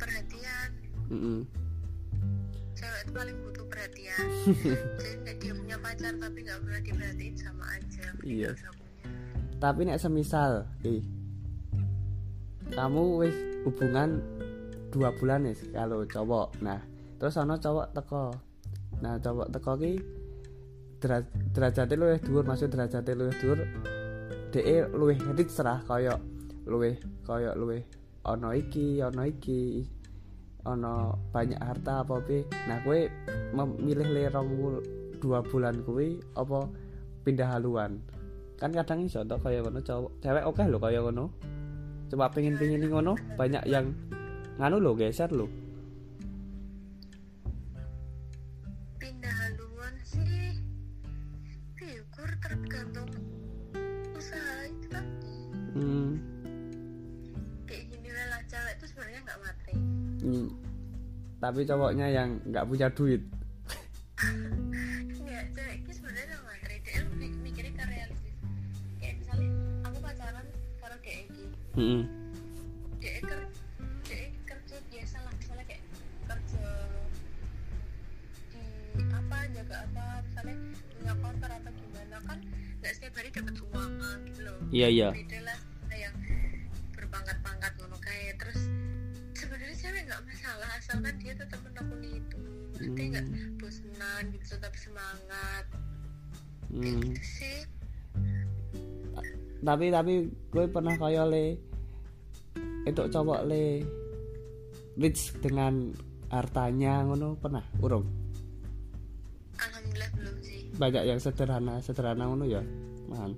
[0.00, 0.70] perhatian.
[1.12, 1.44] Mm-mm.
[2.72, 4.26] cewek itu paling butuh perhatian.
[5.02, 7.57] Jadi nek dia punya pacar tapi nggak pernah diperhatiin sama
[8.22, 8.50] Iya.
[9.58, 11.02] tapi nek semisal ih
[12.70, 14.22] kamu wis hubungan
[14.88, 16.60] dua bulan nih kalau cowok.
[16.62, 16.78] Nah
[17.18, 18.24] terus ono cowok teko.
[19.02, 19.92] Nah cowok teko ki
[21.02, 23.58] dera- derajatnya luwih dhuwur maksud derajatnya luwih dhuwur
[24.54, 26.14] dhek luwih rich lah kaya
[26.66, 27.82] luwih kaya luwih
[28.26, 29.86] ono iki ono iki
[30.66, 32.98] ono banyak harta apa pi nah kowe
[33.54, 34.86] memilih le rong wul-
[35.18, 36.66] dua bulan kuwi apa
[37.28, 38.00] pindah haluan.
[38.56, 41.28] Kan kadang iso toh kaya ngono cowok cewek oke lho kaya ngono.
[42.08, 43.92] Coba pengen pengen ngono banyak yang
[44.58, 45.46] nganu lo geser lo
[48.98, 50.58] pindah haluan sih
[51.78, 53.06] figur tergantung
[54.18, 55.38] usaha itu tadi
[55.78, 56.10] hmm,
[57.70, 59.38] kayak gini lah cewek itu sebenarnya nggak
[60.26, 60.48] hmm.
[61.38, 63.22] tapi cowoknya yang nggak punya duit
[71.78, 72.02] hmm.
[72.98, 73.40] dia ker
[74.10, 75.84] dia kerja biasa lah misalnya kayak
[76.26, 76.66] kerja
[78.50, 78.64] di
[79.14, 80.56] apa jaga apa misalnya
[80.98, 82.38] punya kantor atau gimana kan
[82.82, 83.92] nggak setiap hari dapat uang
[84.26, 84.58] gitu loh.
[84.74, 85.08] Iya iya.
[85.14, 86.14] Beda lah sama yang
[86.94, 88.60] berpangkat-pangkat ngono kayak terus
[89.38, 92.38] sebenarnya cewek nggak masalah asalkan dia tetap menekuni itu.
[92.78, 93.26] Nggak
[93.62, 95.64] bosenan gitu tetap semangat.
[96.68, 96.82] Hmm.
[96.82, 97.60] gitu sih.
[99.58, 101.67] Tapi tapi gue pernah kaya le
[102.90, 103.84] itu cowok le.
[104.98, 105.94] Rich dengan
[106.26, 107.62] hartanya ngono pernah?
[107.78, 108.02] Urung?
[109.58, 110.60] Alhamdulillah belum sih.
[110.74, 112.62] Banyak yang sederhana sederhana ngono ya
[113.08, 113.32] man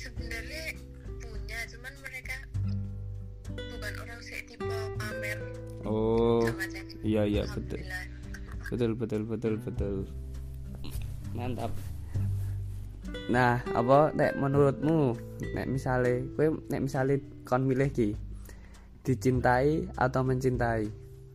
[0.00, 0.64] sebenarnya
[1.20, 2.36] punya cuman mereka
[3.56, 5.38] bukan orang sih tipe pamer.
[5.84, 6.44] Oh
[7.04, 7.80] iya iya betul.
[8.70, 9.94] Betul betul betul betul.
[11.36, 11.72] Mantap
[13.30, 15.14] nah apa nek menurutmu
[15.54, 18.30] nek misale kowe nek misale kon milih ki
[19.00, 20.84] dicintai atau mencintai?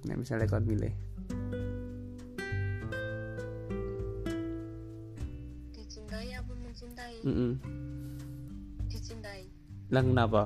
[0.05, 0.93] Nek misale kon milih.
[5.73, 7.13] Dicintai apa mencintai?
[7.25, 7.53] Mm
[8.85, 9.41] dicintai.
[9.91, 10.43] Lah kenapa?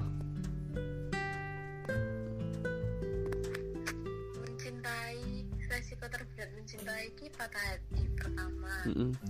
[4.40, 8.74] Mencintai resiko terberat mencintai ini patah hati pertama.
[8.88, 9.29] Mm pernah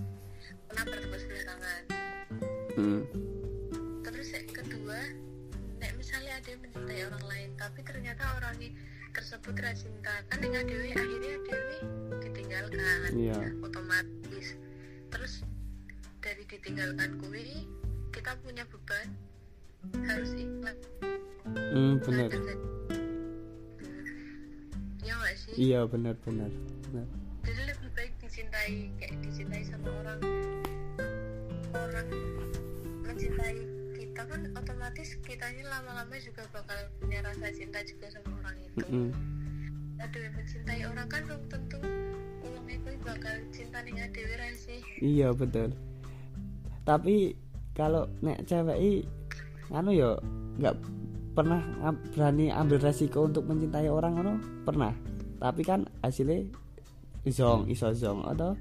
[9.56, 10.14] tidak cinta.
[10.30, 11.80] Kan dengan dewi akhirnya dewi
[12.26, 13.10] ditinggalkan.
[13.14, 13.40] Iya.
[13.66, 14.48] Otomatis.
[15.10, 15.34] Terus
[16.20, 17.66] dari ditinggalkan kuwi
[18.14, 19.08] kita punya beban.
[20.04, 20.76] Harus ikhlas
[21.48, 22.30] hmm bener
[25.00, 25.36] ya nggak?
[25.40, 25.54] Sih?
[25.56, 26.52] Iya bener bener
[26.92, 27.08] bener
[27.48, 30.20] jadi lebih baik dicintai kayak dicintai sama orang.
[31.74, 32.08] Orang
[33.08, 33.58] mencintai
[33.96, 38.78] kita kan otomatis kitanya lama-lama juga bakal punya rasa cinta juga sama orang itu.
[38.86, 39.08] Mm-mm.
[40.00, 41.80] Aduh mencintai orang kan belum tentu
[42.48, 45.76] uang itu bakal cinta nih adewe ra sih iya betul.
[46.88, 47.36] Tapi
[47.76, 49.06] kalau nek cewek i
[49.70, 50.18] anu yo
[50.58, 50.74] nggak
[51.38, 51.62] pernah
[52.16, 54.34] berani ambil resiko untuk mencintai orang ngono?
[54.66, 54.96] Pernah.
[55.38, 56.50] Tapi kan hasilnya
[57.30, 58.58] zong iso zong atau?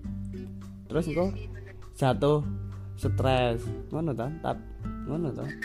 [0.93, 1.75] Terus sih bener.
[1.97, 2.45] jatuh
[3.01, 4.29] stres ngono ta?
[4.45, 4.59] Tap
[5.09, 5.47] ngono ta?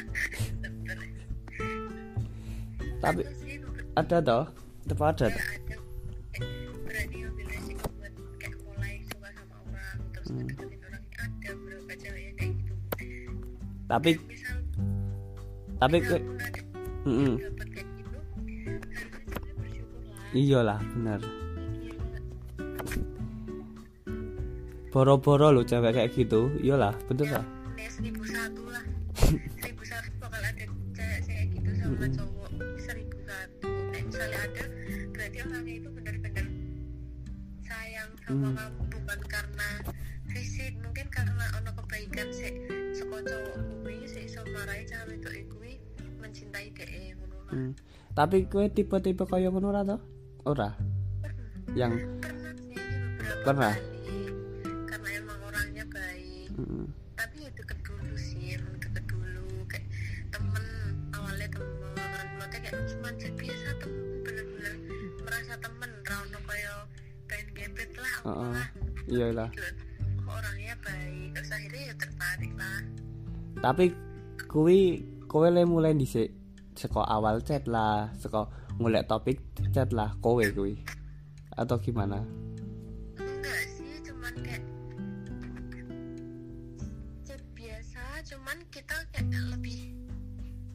[3.04, 3.22] Tapi
[4.00, 4.48] ada toh?
[4.88, 5.63] Tetap ada toh
[14.02, 14.18] gitu
[15.84, 16.20] harusnya
[19.04, 20.24] sebenarnya bersyukur lah.
[20.34, 21.22] Iyalah bener.
[21.22, 21.42] Gila.
[24.94, 26.50] boro-boro lo cewek kayak gitu.
[26.62, 27.46] Iyalah bener lah
[48.14, 50.02] tapi kue tipe-tipe kaya ngono ora toh?
[50.46, 50.70] Ora.
[51.74, 52.06] Yang
[53.42, 53.74] pernah?
[54.86, 56.48] Karena emang orangnya baik.
[56.54, 56.86] Mm,
[57.18, 59.46] tapi ya deket dulu sih emang deket dulu.
[59.66, 59.88] Kayak
[60.30, 60.66] temen
[61.10, 62.28] awalnya temen.
[62.38, 64.74] Maksudnya kayak cuma biasa temen bener-bener
[65.26, 65.90] merasa temen.
[66.04, 66.78] Rano kayak
[67.26, 68.52] pengen gebet lah apa Heeh.
[68.54, 68.68] lah.
[69.04, 69.72] Iyalah Gitu.
[70.24, 72.80] orangnya baik terus akhirnya ya tertarik lah.
[73.60, 73.86] Tapi
[74.46, 74.80] kuwi
[75.26, 76.30] kowe le mulai dhisik
[76.84, 79.40] saka awal chat lah saka ngolek topik
[79.72, 80.76] chat lah kowe kuwi.
[81.56, 82.20] Atau gimana?
[83.16, 84.68] Enggak sih cuman kayak
[87.24, 89.96] chat biasa cuman kita kayak lebih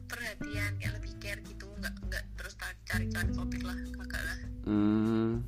[0.09, 1.69] perhatian kayak lebih care gitu.
[1.77, 4.37] Enggak enggak terus ta- cari-cari topik lah kagak lah.
[4.65, 5.45] Hmm,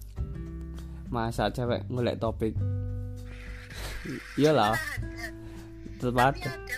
[1.10, 2.54] masa cewek ngolek topik?
[4.38, 4.78] Iyalah.
[5.98, 6.78] Tapi ada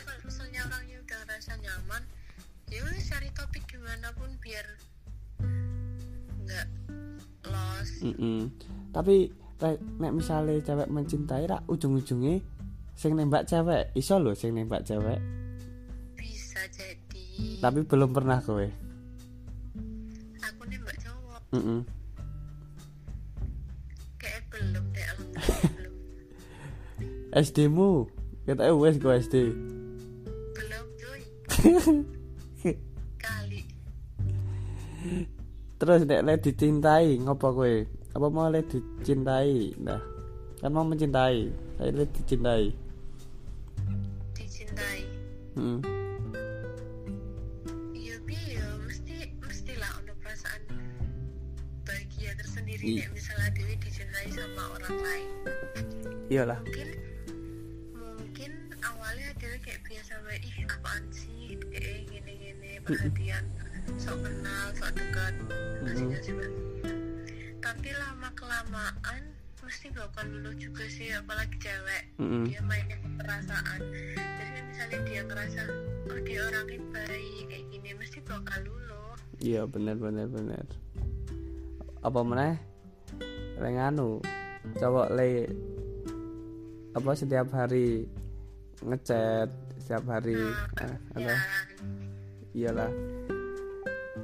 [7.83, 8.47] lost Mm-mm.
[8.95, 9.35] tapi
[9.99, 12.39] nek misalnya cewek mencintai rak ujung-ujungnya
[12.95, 13.91] sing nembak cewek.
[13.95, 15.19] Iso lho sing nembak cewek.
[16.15, 17.59] Bisa jadi.
[17.59, 18.63] Tapi belum pernah kowe.
[20.43, 21.41] Aku nembak cowok.
[21.55, 21.79] Mm-mm.
[24.19, 25.93] kayak belum deh alhamdulillah belum.
[27.35, 28.07] SD mu?
[28.43, 29.35] Kita wes go SD
[30.53, 31.21] belum cuy
[35.83, 37.75] terus nek le dicintai ngopo kowe?
[38.15, 39.75] Apa mau le dicintai?
[39.83, 39.99] Nah
[40.63, 41.51] kan mau mencintai.
[41.75, 42.71] Saya le dicintai.
[44.31, 44.99] Dicintai?
[45.59, 45.79] Mm.
[47.91, 49.91] iya bi ya mesti mestilah
[50.23, 50.61] perasaan
[51.83, 55.29] bahagia tersendiri I- misalnya Dewi dicintai sama orang lain.
[56.31, 56.63] Iyalah.
[56.63, 56.89] Mungkin
[57.99, 58.51] mungkin
[58.87, 61.59] awalnya Dewi kayak biasa wae ih apaan sih?
[61.75, 63.43] Eh gini gini perhatian
[64.03, 65.33] sok kenal sok dekat.
[65.87, 66.43] Kasih perhatian
[67.63, 69.21] tapi lama kelamaan
[69.63, 72.03] mesti bakal luluh juga sih apalagi cewek.
[72.19, 72.43] Mm-mm.
[72.51, 73.79] dia mainnya perasaan.
[74.19, 75.63] Jadi misalnya dia ngerasa
[76.11, 80.67] oh dia orangnya baik kayak gini mesti bakal luluh iya bener bener bener.
[82.03, 82.59] Apa meneh?
[83.55, 84.19] Le nganu
[84.79, 85.47] cowok le
[86.91, 88.03] apa setiap hari
[88.83, 89.47] ngechat
[89.79, 90.35] setiap hari
[90.75, 91.35] nah eh, ya apa?
[92.53, 92.91] iyalah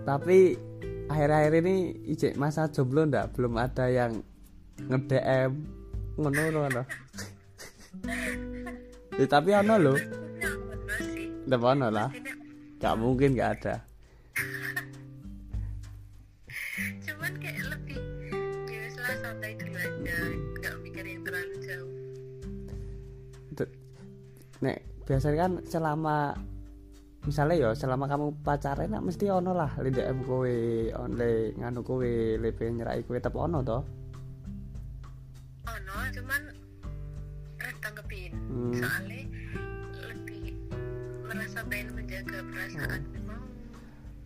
[0.09, 0.57] tapi
[1.05, 1.75] akhir-akhir ini
[2.09, 3.29] ijek masa jomblo ndak?
[3.37, 4.25] Belum ada yang
[4.81, 5.53] nge-DM
[6.17, 6.83] ngono ngono.
[9.21, 9.93] Ya, tapi ono
[10.97, 12.09] sih ndak ono lah.
[12.09, 12.31] Ini
[12.81, 13.75] gak mungkin gak ada.
[17.05, 18.01] Cuman kayak lebih
[18.65, 20.15] ya wes lah santai dulu aja.
[20.57, 21.91] Nggak mikir yang terlalu jauh.
[23.53, 23.75] Itu-
[24.65, 26.33] nek biasanya kan selama
[27.29, 30.55] misalnya ya selama kamu pacaran nak mesti ono lah le DM kowe
[30.97, 32.09] on le nganu kowe
[32.41, 33.77] le pengen nyerai kowe tetep ono to
[35.69, 36.41] oh no cuman
[37.61, 38.73] eh tanggepin Hmm.
[38.73, 39.21] soalnya
[40.09, 40.57] lebih
[41.21, 43.45] merasa pengen menjaga perasaan mau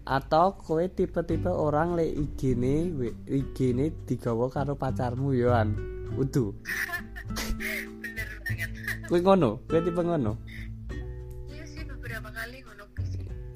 [0.07, 2.87] atau kowe tipe-tipe orang le IG ne
[3.27, 5.75] IG ne digawa karo pacarmu yoan
[6.15, 6.55] udu.
[8.03, 8.69] Bener banget.
[9.07, 9.63] Kowe ngono?
[9.67, 10.39] Kowe tipe ngono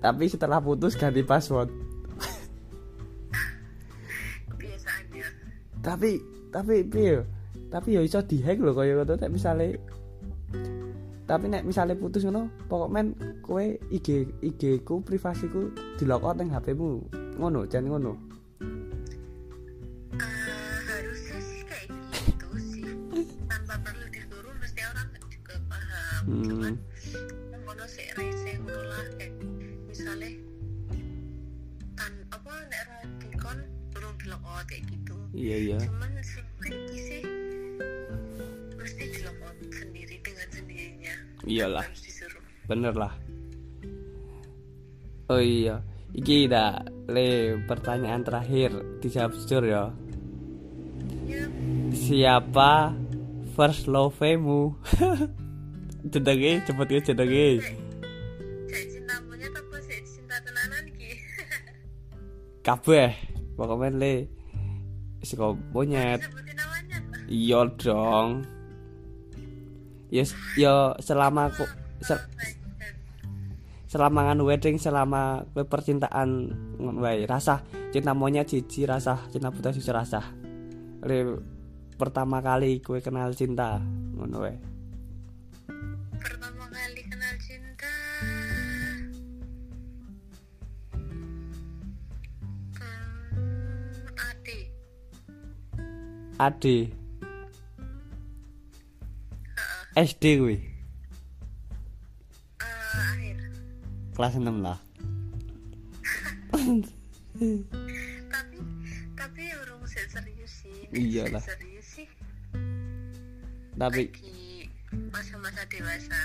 [0.07, 1.67] tapi setelah putus ganti password.
[5.83, 7.27] Tapi tapi piye
[7.67, 9.75] tapi ya iso dihack lho kaya ngono nek misale
[11.27, 13.11] tapi nek misale putus ngono pokok men
[13.43, 13.59] kowe
[13.91, 17.03] IG IG ku privasiku dilokot ning HP-mu
[17.35, 18.15] ngono jan ngono.
[26.27, 26.96] Eh,
[34.67, 35.15] kayak gitu.
[35.33, 35.79] Iya iya.
[35.81, 37.21] Cuman sebenarnya sih
[38.77, 41.15] mesti dilokot sendiri dengan sendirinya.
[41.47, 41.85] Iyalah.
[42.67, 43.13] Bener lah.
[45.31, 45.79] Oh iya.
[46.15, 48.71] Iki dah le pertanyaan terakhir.
[49.03, 49.83] Dijawab jujur ya.
[51.27, 51.43] Ya
[51.91, 52.95] siapa
[53.55, 54.75] first love-mu?
[56.11, 57.75] Jenenge cepet ya jenenge ki?
[62.67, 63.11] Kabeh
[63.59, 64.36] pokoknya le
[65.23, 66.21] saka monyet
[67.27, 68.45] iya dong.
[70.07, 70.23] Ya
[70.55, 71.67] ya selama ku
[71.99, 72.23] sel-
[73.87, 76.51] selama nganu wedding selama kowe percintaan
[76.99, 80.21] wae rasa cinta monyet siji rasa cinta buta siji rasa
[81.07, 81.39] le
[81.95, 83.79] pertama kali kowe kenal cinta
[84.15, 84.55] ngono wae
[96.37, 96.93] ade
[99.97, 100.57] SD kuwi?
[102.61, 103.37] Eh, akhir.
[104.13, 104.79] Kelas 6 lah.
[108.29, 108.57] Tapi
[109.17, 110.85] tapi urung serius sih.
[110.93, 111.41] Iyalah.
[111.41, 112.07] Serius sih
[113.77, 114.09] tapi
[115.13, 116.17] masa-masa dewasa.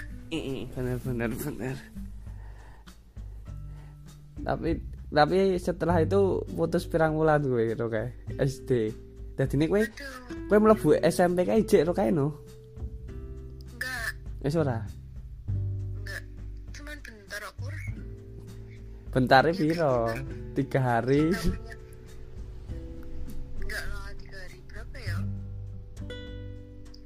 [0.72, 1.76] Bener bener bener
[4.42, 4.82] tapi
[5.12, 8.96] tapi setelah itu putus pirang bulan gue gitu kayak SD
[9.47, 10.49] jadi gue aduh.
[10.49, 12.36] gue melebu SMP kayak lo kayak no?
[13.74, 14.11] Enggak.
[14.43, 14.84] Wis ora?
[15.99, 16.22] Enggak.
[16.76, 17.66] Cuman bentar aku
[19.12, 20.09] bentar piro?
[20.57, 21.32] tiga hari.
[23.61, 24.59] enggak lah tiga hari.
[24.68, 25.16] Berapa ya?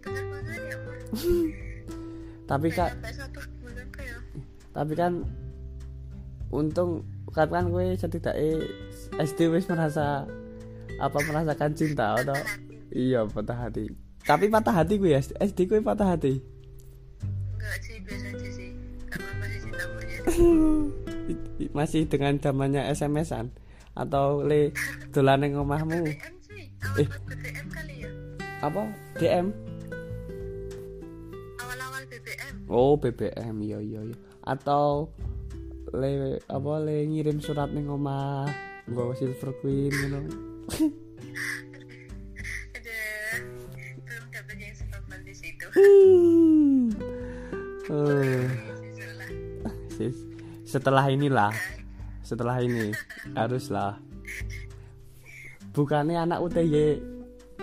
[0.06, 0.76] Ya
[2.50, 2.94] tapi kak
[3.90, 4.22] kayak
[4.70, 5.26] tapi kan
[6.54, 7.02] untung
[7.34, 8.64] kan kan gue setidaknya
[9.18, 10.24] SD wis merasa
[10.96, 12.36] apa merasakan cinta atau
[12.92, 13.92] iya patah hati.
[14.26, 16.40] Tapi patah hati gue ya SD gue patah hati?
[17.56, 18.70] Enggak sih biasa aja sih.
[19.06, 20.22] Karena masih cinta monyet.
[21.76, 23.50] Masih dengan zamannya SMS-an
[23.96, 24.70] atau le
[25.10, 26.06] dolan ning omahmu?
[26.06, 26.64] BBM sih.
[27.02, 27.08] Eh.
[27.98, 28.10] ya.
[28.62, 28.88] Apa?
[29.18, 29.52] DM
[31.60, 34.16] awal-awal BBM oh BBM iya iya iya.
[34.46, 35.10] Atau
[35.90, 38.46] le apa le ngirim surat ning omah
[38.86, 40.20] nggawa silver queen ngono
[44.28, 45.66] dapat yang seromantis itu
[47.86, 48.44] Eh,
[48.82, 49.30] Jujur lah.
[49.88, 50.16] sis.
[50.66, 51.54] setelah inilah
[52.20, 52.90] setelah ini
[53.32, 53.94] haruslah
[55.70, 56.98] bukannya anak UTY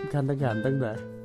[0.08, 1.23] ganteng-ganteng dah aduh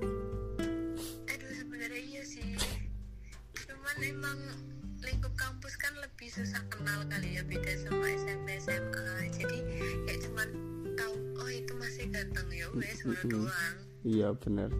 [14.04, 14.70] iya bener.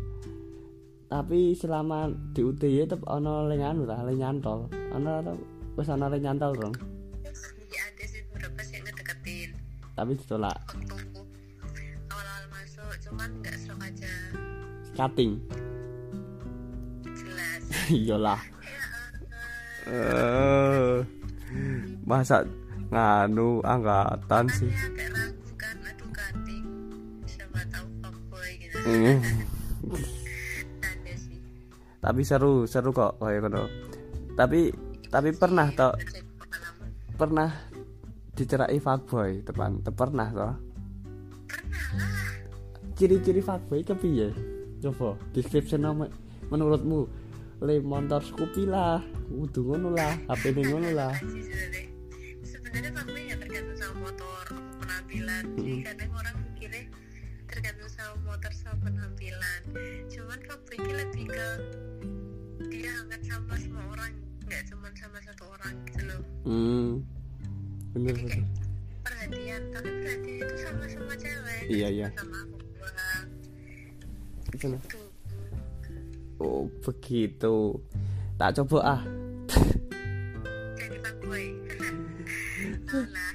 [1.09, 4.69] Tapi selama di UTY tetep ono le nganu lah le nyantol.
[4.93, 5.33] Ono ora
[5.79, 6.75] wis ono le nyantol dong
[7.69, 9.51] iya ada sih beberapa sih ngedeketin.
[9.95, 10.59] Tapi ditolak.
[12.09, 14.12] Awal-awal masuk cuman nggak serok aja.
[14.97, 15.33] Cutting.
[17.05, 17.62] Jelas.
[18.03, 18.41] Iyalah.
[18.41, 19.33] Ya ampun.
[19.89, 20.97] eh
[22.09, 22.45] masa
[22.89, 24.73] nganu angkatan sih
[31.99, 33.62] tapi seru seru kok kayak gitu
[34.39, 34.70] tapi
[35.09, 35.97] tapi pernah toh?
[35.99, 36.20] Jadi
[37.18, 37.51] pernah
[38.39, 39.82] dicerai fuckboy teman?
[39.82, 40.55] Te- pernah toh?
[42.95, 44.30] Ciri-ciri fuckboy kepiye
[44.78, 46.07] coba description nama
[46.55, 47.26] menurutmu.
[47.59, 49.03] Le motor Scoopy lah.
[49.26, 51.11] Kudu ngono lah HP ini ngono lah.
[52.47, 54.45] Sebenarnya faktornya nggak tergantung sama motor
[54.78, 55.43] penampilan.
[55.59, 56.28] Sih kadang orang
[61.39, 61.70] faktornya
[62.59, 64.12] lebih ke dia hangat sama semua orang
[64.49, 66.22] nggak cuma sama satu orang gitu loh.
[66.43, 66.89] Hmm.
[67.95, 68.32] Bener jadi bener.
[68.34, 68.49] kayak
[69.07, 71.62] perhatian tapi perhatian itu sama semua cewek.
[71.70, 72.09] Iya, iya.
[72.16, 73.26] sama aku doang.
[74.59, 75.09] Tuh
[76.43, 77.57] oh begitu.
[78.39, 79.03] Tak coba ah.
[80.78, 81.45] Jadi fuckboy
[82.89, 83.32] salah.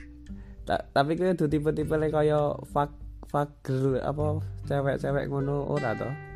[0.63, 2.91] Ta- tapi kowe kudu tipe-tipe kaya fak
[3.27, 6.32] fak girl apa cewek-cewek ngono ora to?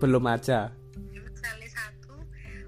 [0.00, 0.72] Belum aja.
[1.70, 2.16] satu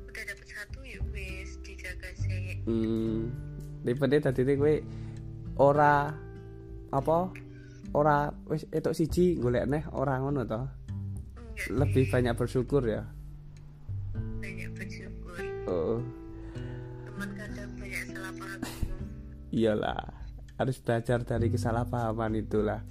[0.06, 3.32] udah dapet satu ya wes dijaga sih Hmm.
[3.82, 4.74] Tipene dadi kowe
[5.58, 6.12] ora
[6.92, 7.18] apa
[7.96, 10.62] ora wis etuk siji golek neh ora ngono to.
[11.72, 13.02] Lebih banyak bersyukur ya.
[14.12, 15.38] banyak bersyukur
[15.70, 16.02] Oh,
[17.06, 18.60] teman kadang banyak salah paham
[19.54, 20.04] iyalah.
[20.58, 22.82] Harus belajar dari kesalahpahaman itulah.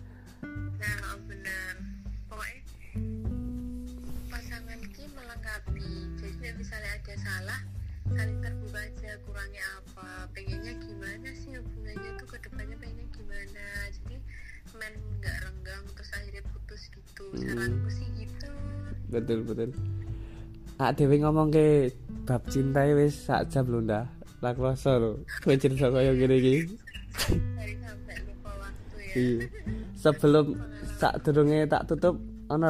[19.12, 19.70] Betul betul.
[20.80, 21.92] Ah dhewe ngomong ke
[22.26, 24.08] bab cinta wis sak jam lho ndak.
[24.42, 25.12] Lah kroso lho.
[25.44, 26.02] Kowe cerita lupa
[28.58, 29.38] waktu ya Iya.
[30.00, 30.58] Sebelum
[30.98, 32.16] sak durunge tak tutup
[32.48, 32.68] ono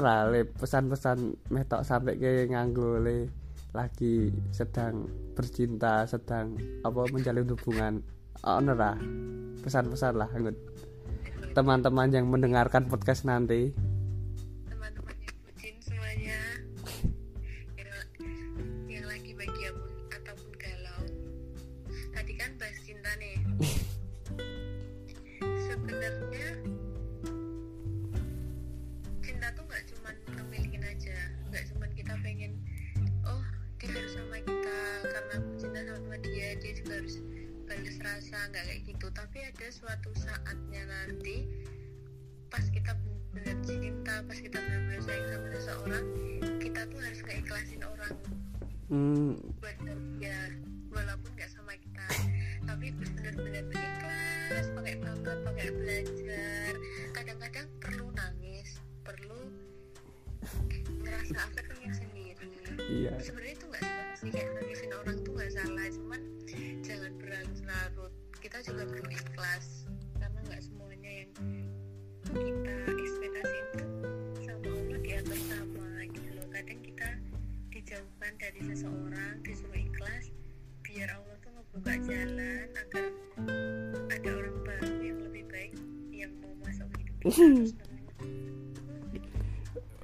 [0.57, 3.29] pesan-pesan metok sampai ke nganggo le
[3.71, 8.03] lagi sedang bercinta, sedang apa menjalin hubungan.
[8.43, 8.73] Ono
[9.61, 10.29] pesan-pesan lah
[11.51, 13.90] teman-teman yang mendengarkan podcast nanti.
[44.21, 46.05] Pas kita benar-benar sayang sama seseorang
[46.61, 48.15] kita tuh harus keikhlasin orang.
[48.91, 49.77] Hmm, buat
[50.21, 50.39] dia
[50.93, 52.07] walaupun nggak sama kita
[52.67, 56.71] tapi benar-benar berikhlas pakai banget pakai belajar.
[57.17, 59.41] Kadang-kadang perlu nangis perlu
[61.01, 62.47] ngerasa afeknya sendiri.
[62.71, 63.19] Iya.
[63.19, 66.21] sebenarnya itu nggak salah sih kayak nangisin orang tuh nggak salah cuman
[66.85, 68.13] jangan berlarut-larut.
[68.37, 69.80] Kita juga perlu ikhlas
[78.81, 80.33] seseorang disuruh ikhlas
[80.81, 83.05] biar Allah tuh ngebuka jalan agar
[84.09, 85.73] ada orang baru yang lebih baik
[86.09, 87.85] yang mau masuk hidup kita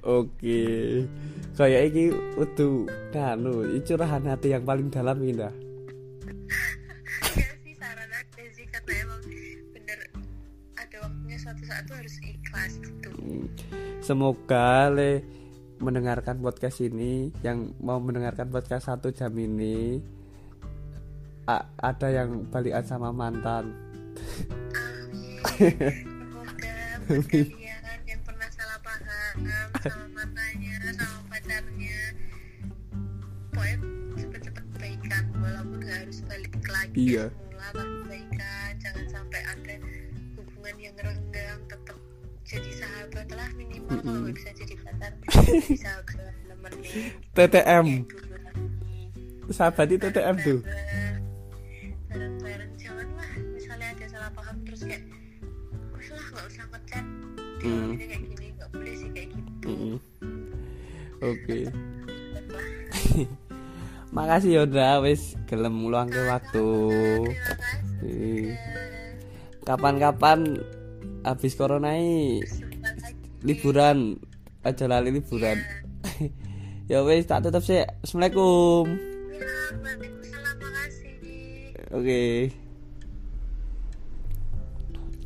[0.08, 0.62] Oke.
[1.58, 5.52] Kayak iki utuh kanu, curahan hati yang paling dalam ini dah.
[7.34, 9.22] ya sih saran aja sih karena emang
[9.74, 9.98] bener
[10.78, 13.10] ada waktunya suatu saat tuh harus ikhlas gitu
[14.00, 15.37] Semoga le
[15.78, 20.02] mendengarkan podcast ini yang mau mendengarkan podcast satu jam ini
[21.44, 23.70] a- ada yang balikan sama mantan.
[24.74, 26.76] amin semoga
[27.06, 29.34] kalian yang pernah salah paham
[29.78, 32.00] sama matanya sama pacarnya
[33.48, 33.76] pokoknya
[34.18, 37.26] cepet-cepet baikan walaupun gak harus balik lagi Iya.
[38.04, 39.74] baikan jangan sampai ada
[40.34, 41.98] hubungan yang renggang tetap
[42.42, 44.36] jadi sahabat lah minimal kalau nggak
[45.48, 45.92] bisa
[47.34, 47.86] TTM,
[49.48, 50.60] sahabat itu TTM tuh.
[61.18, 61.66] Oke.
[64.16, 66.68] Makasih Yoda wis gelem ngluangke waktu.
[68.06, 68.54] Ih.
[69.66, 70.62] Kapan-kapan
[71.26, 71.98] habis corona
[73.42, 74.16] liburan
[74.64, 75.58] aja lali liburan.
[76.90, 77.84] ya wis tak tutup sih.
[78.04, 78.84] Assalamualaikum.
[81.88, 82.52] Oke.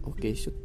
[0.06, 0.61] Oke, syuk-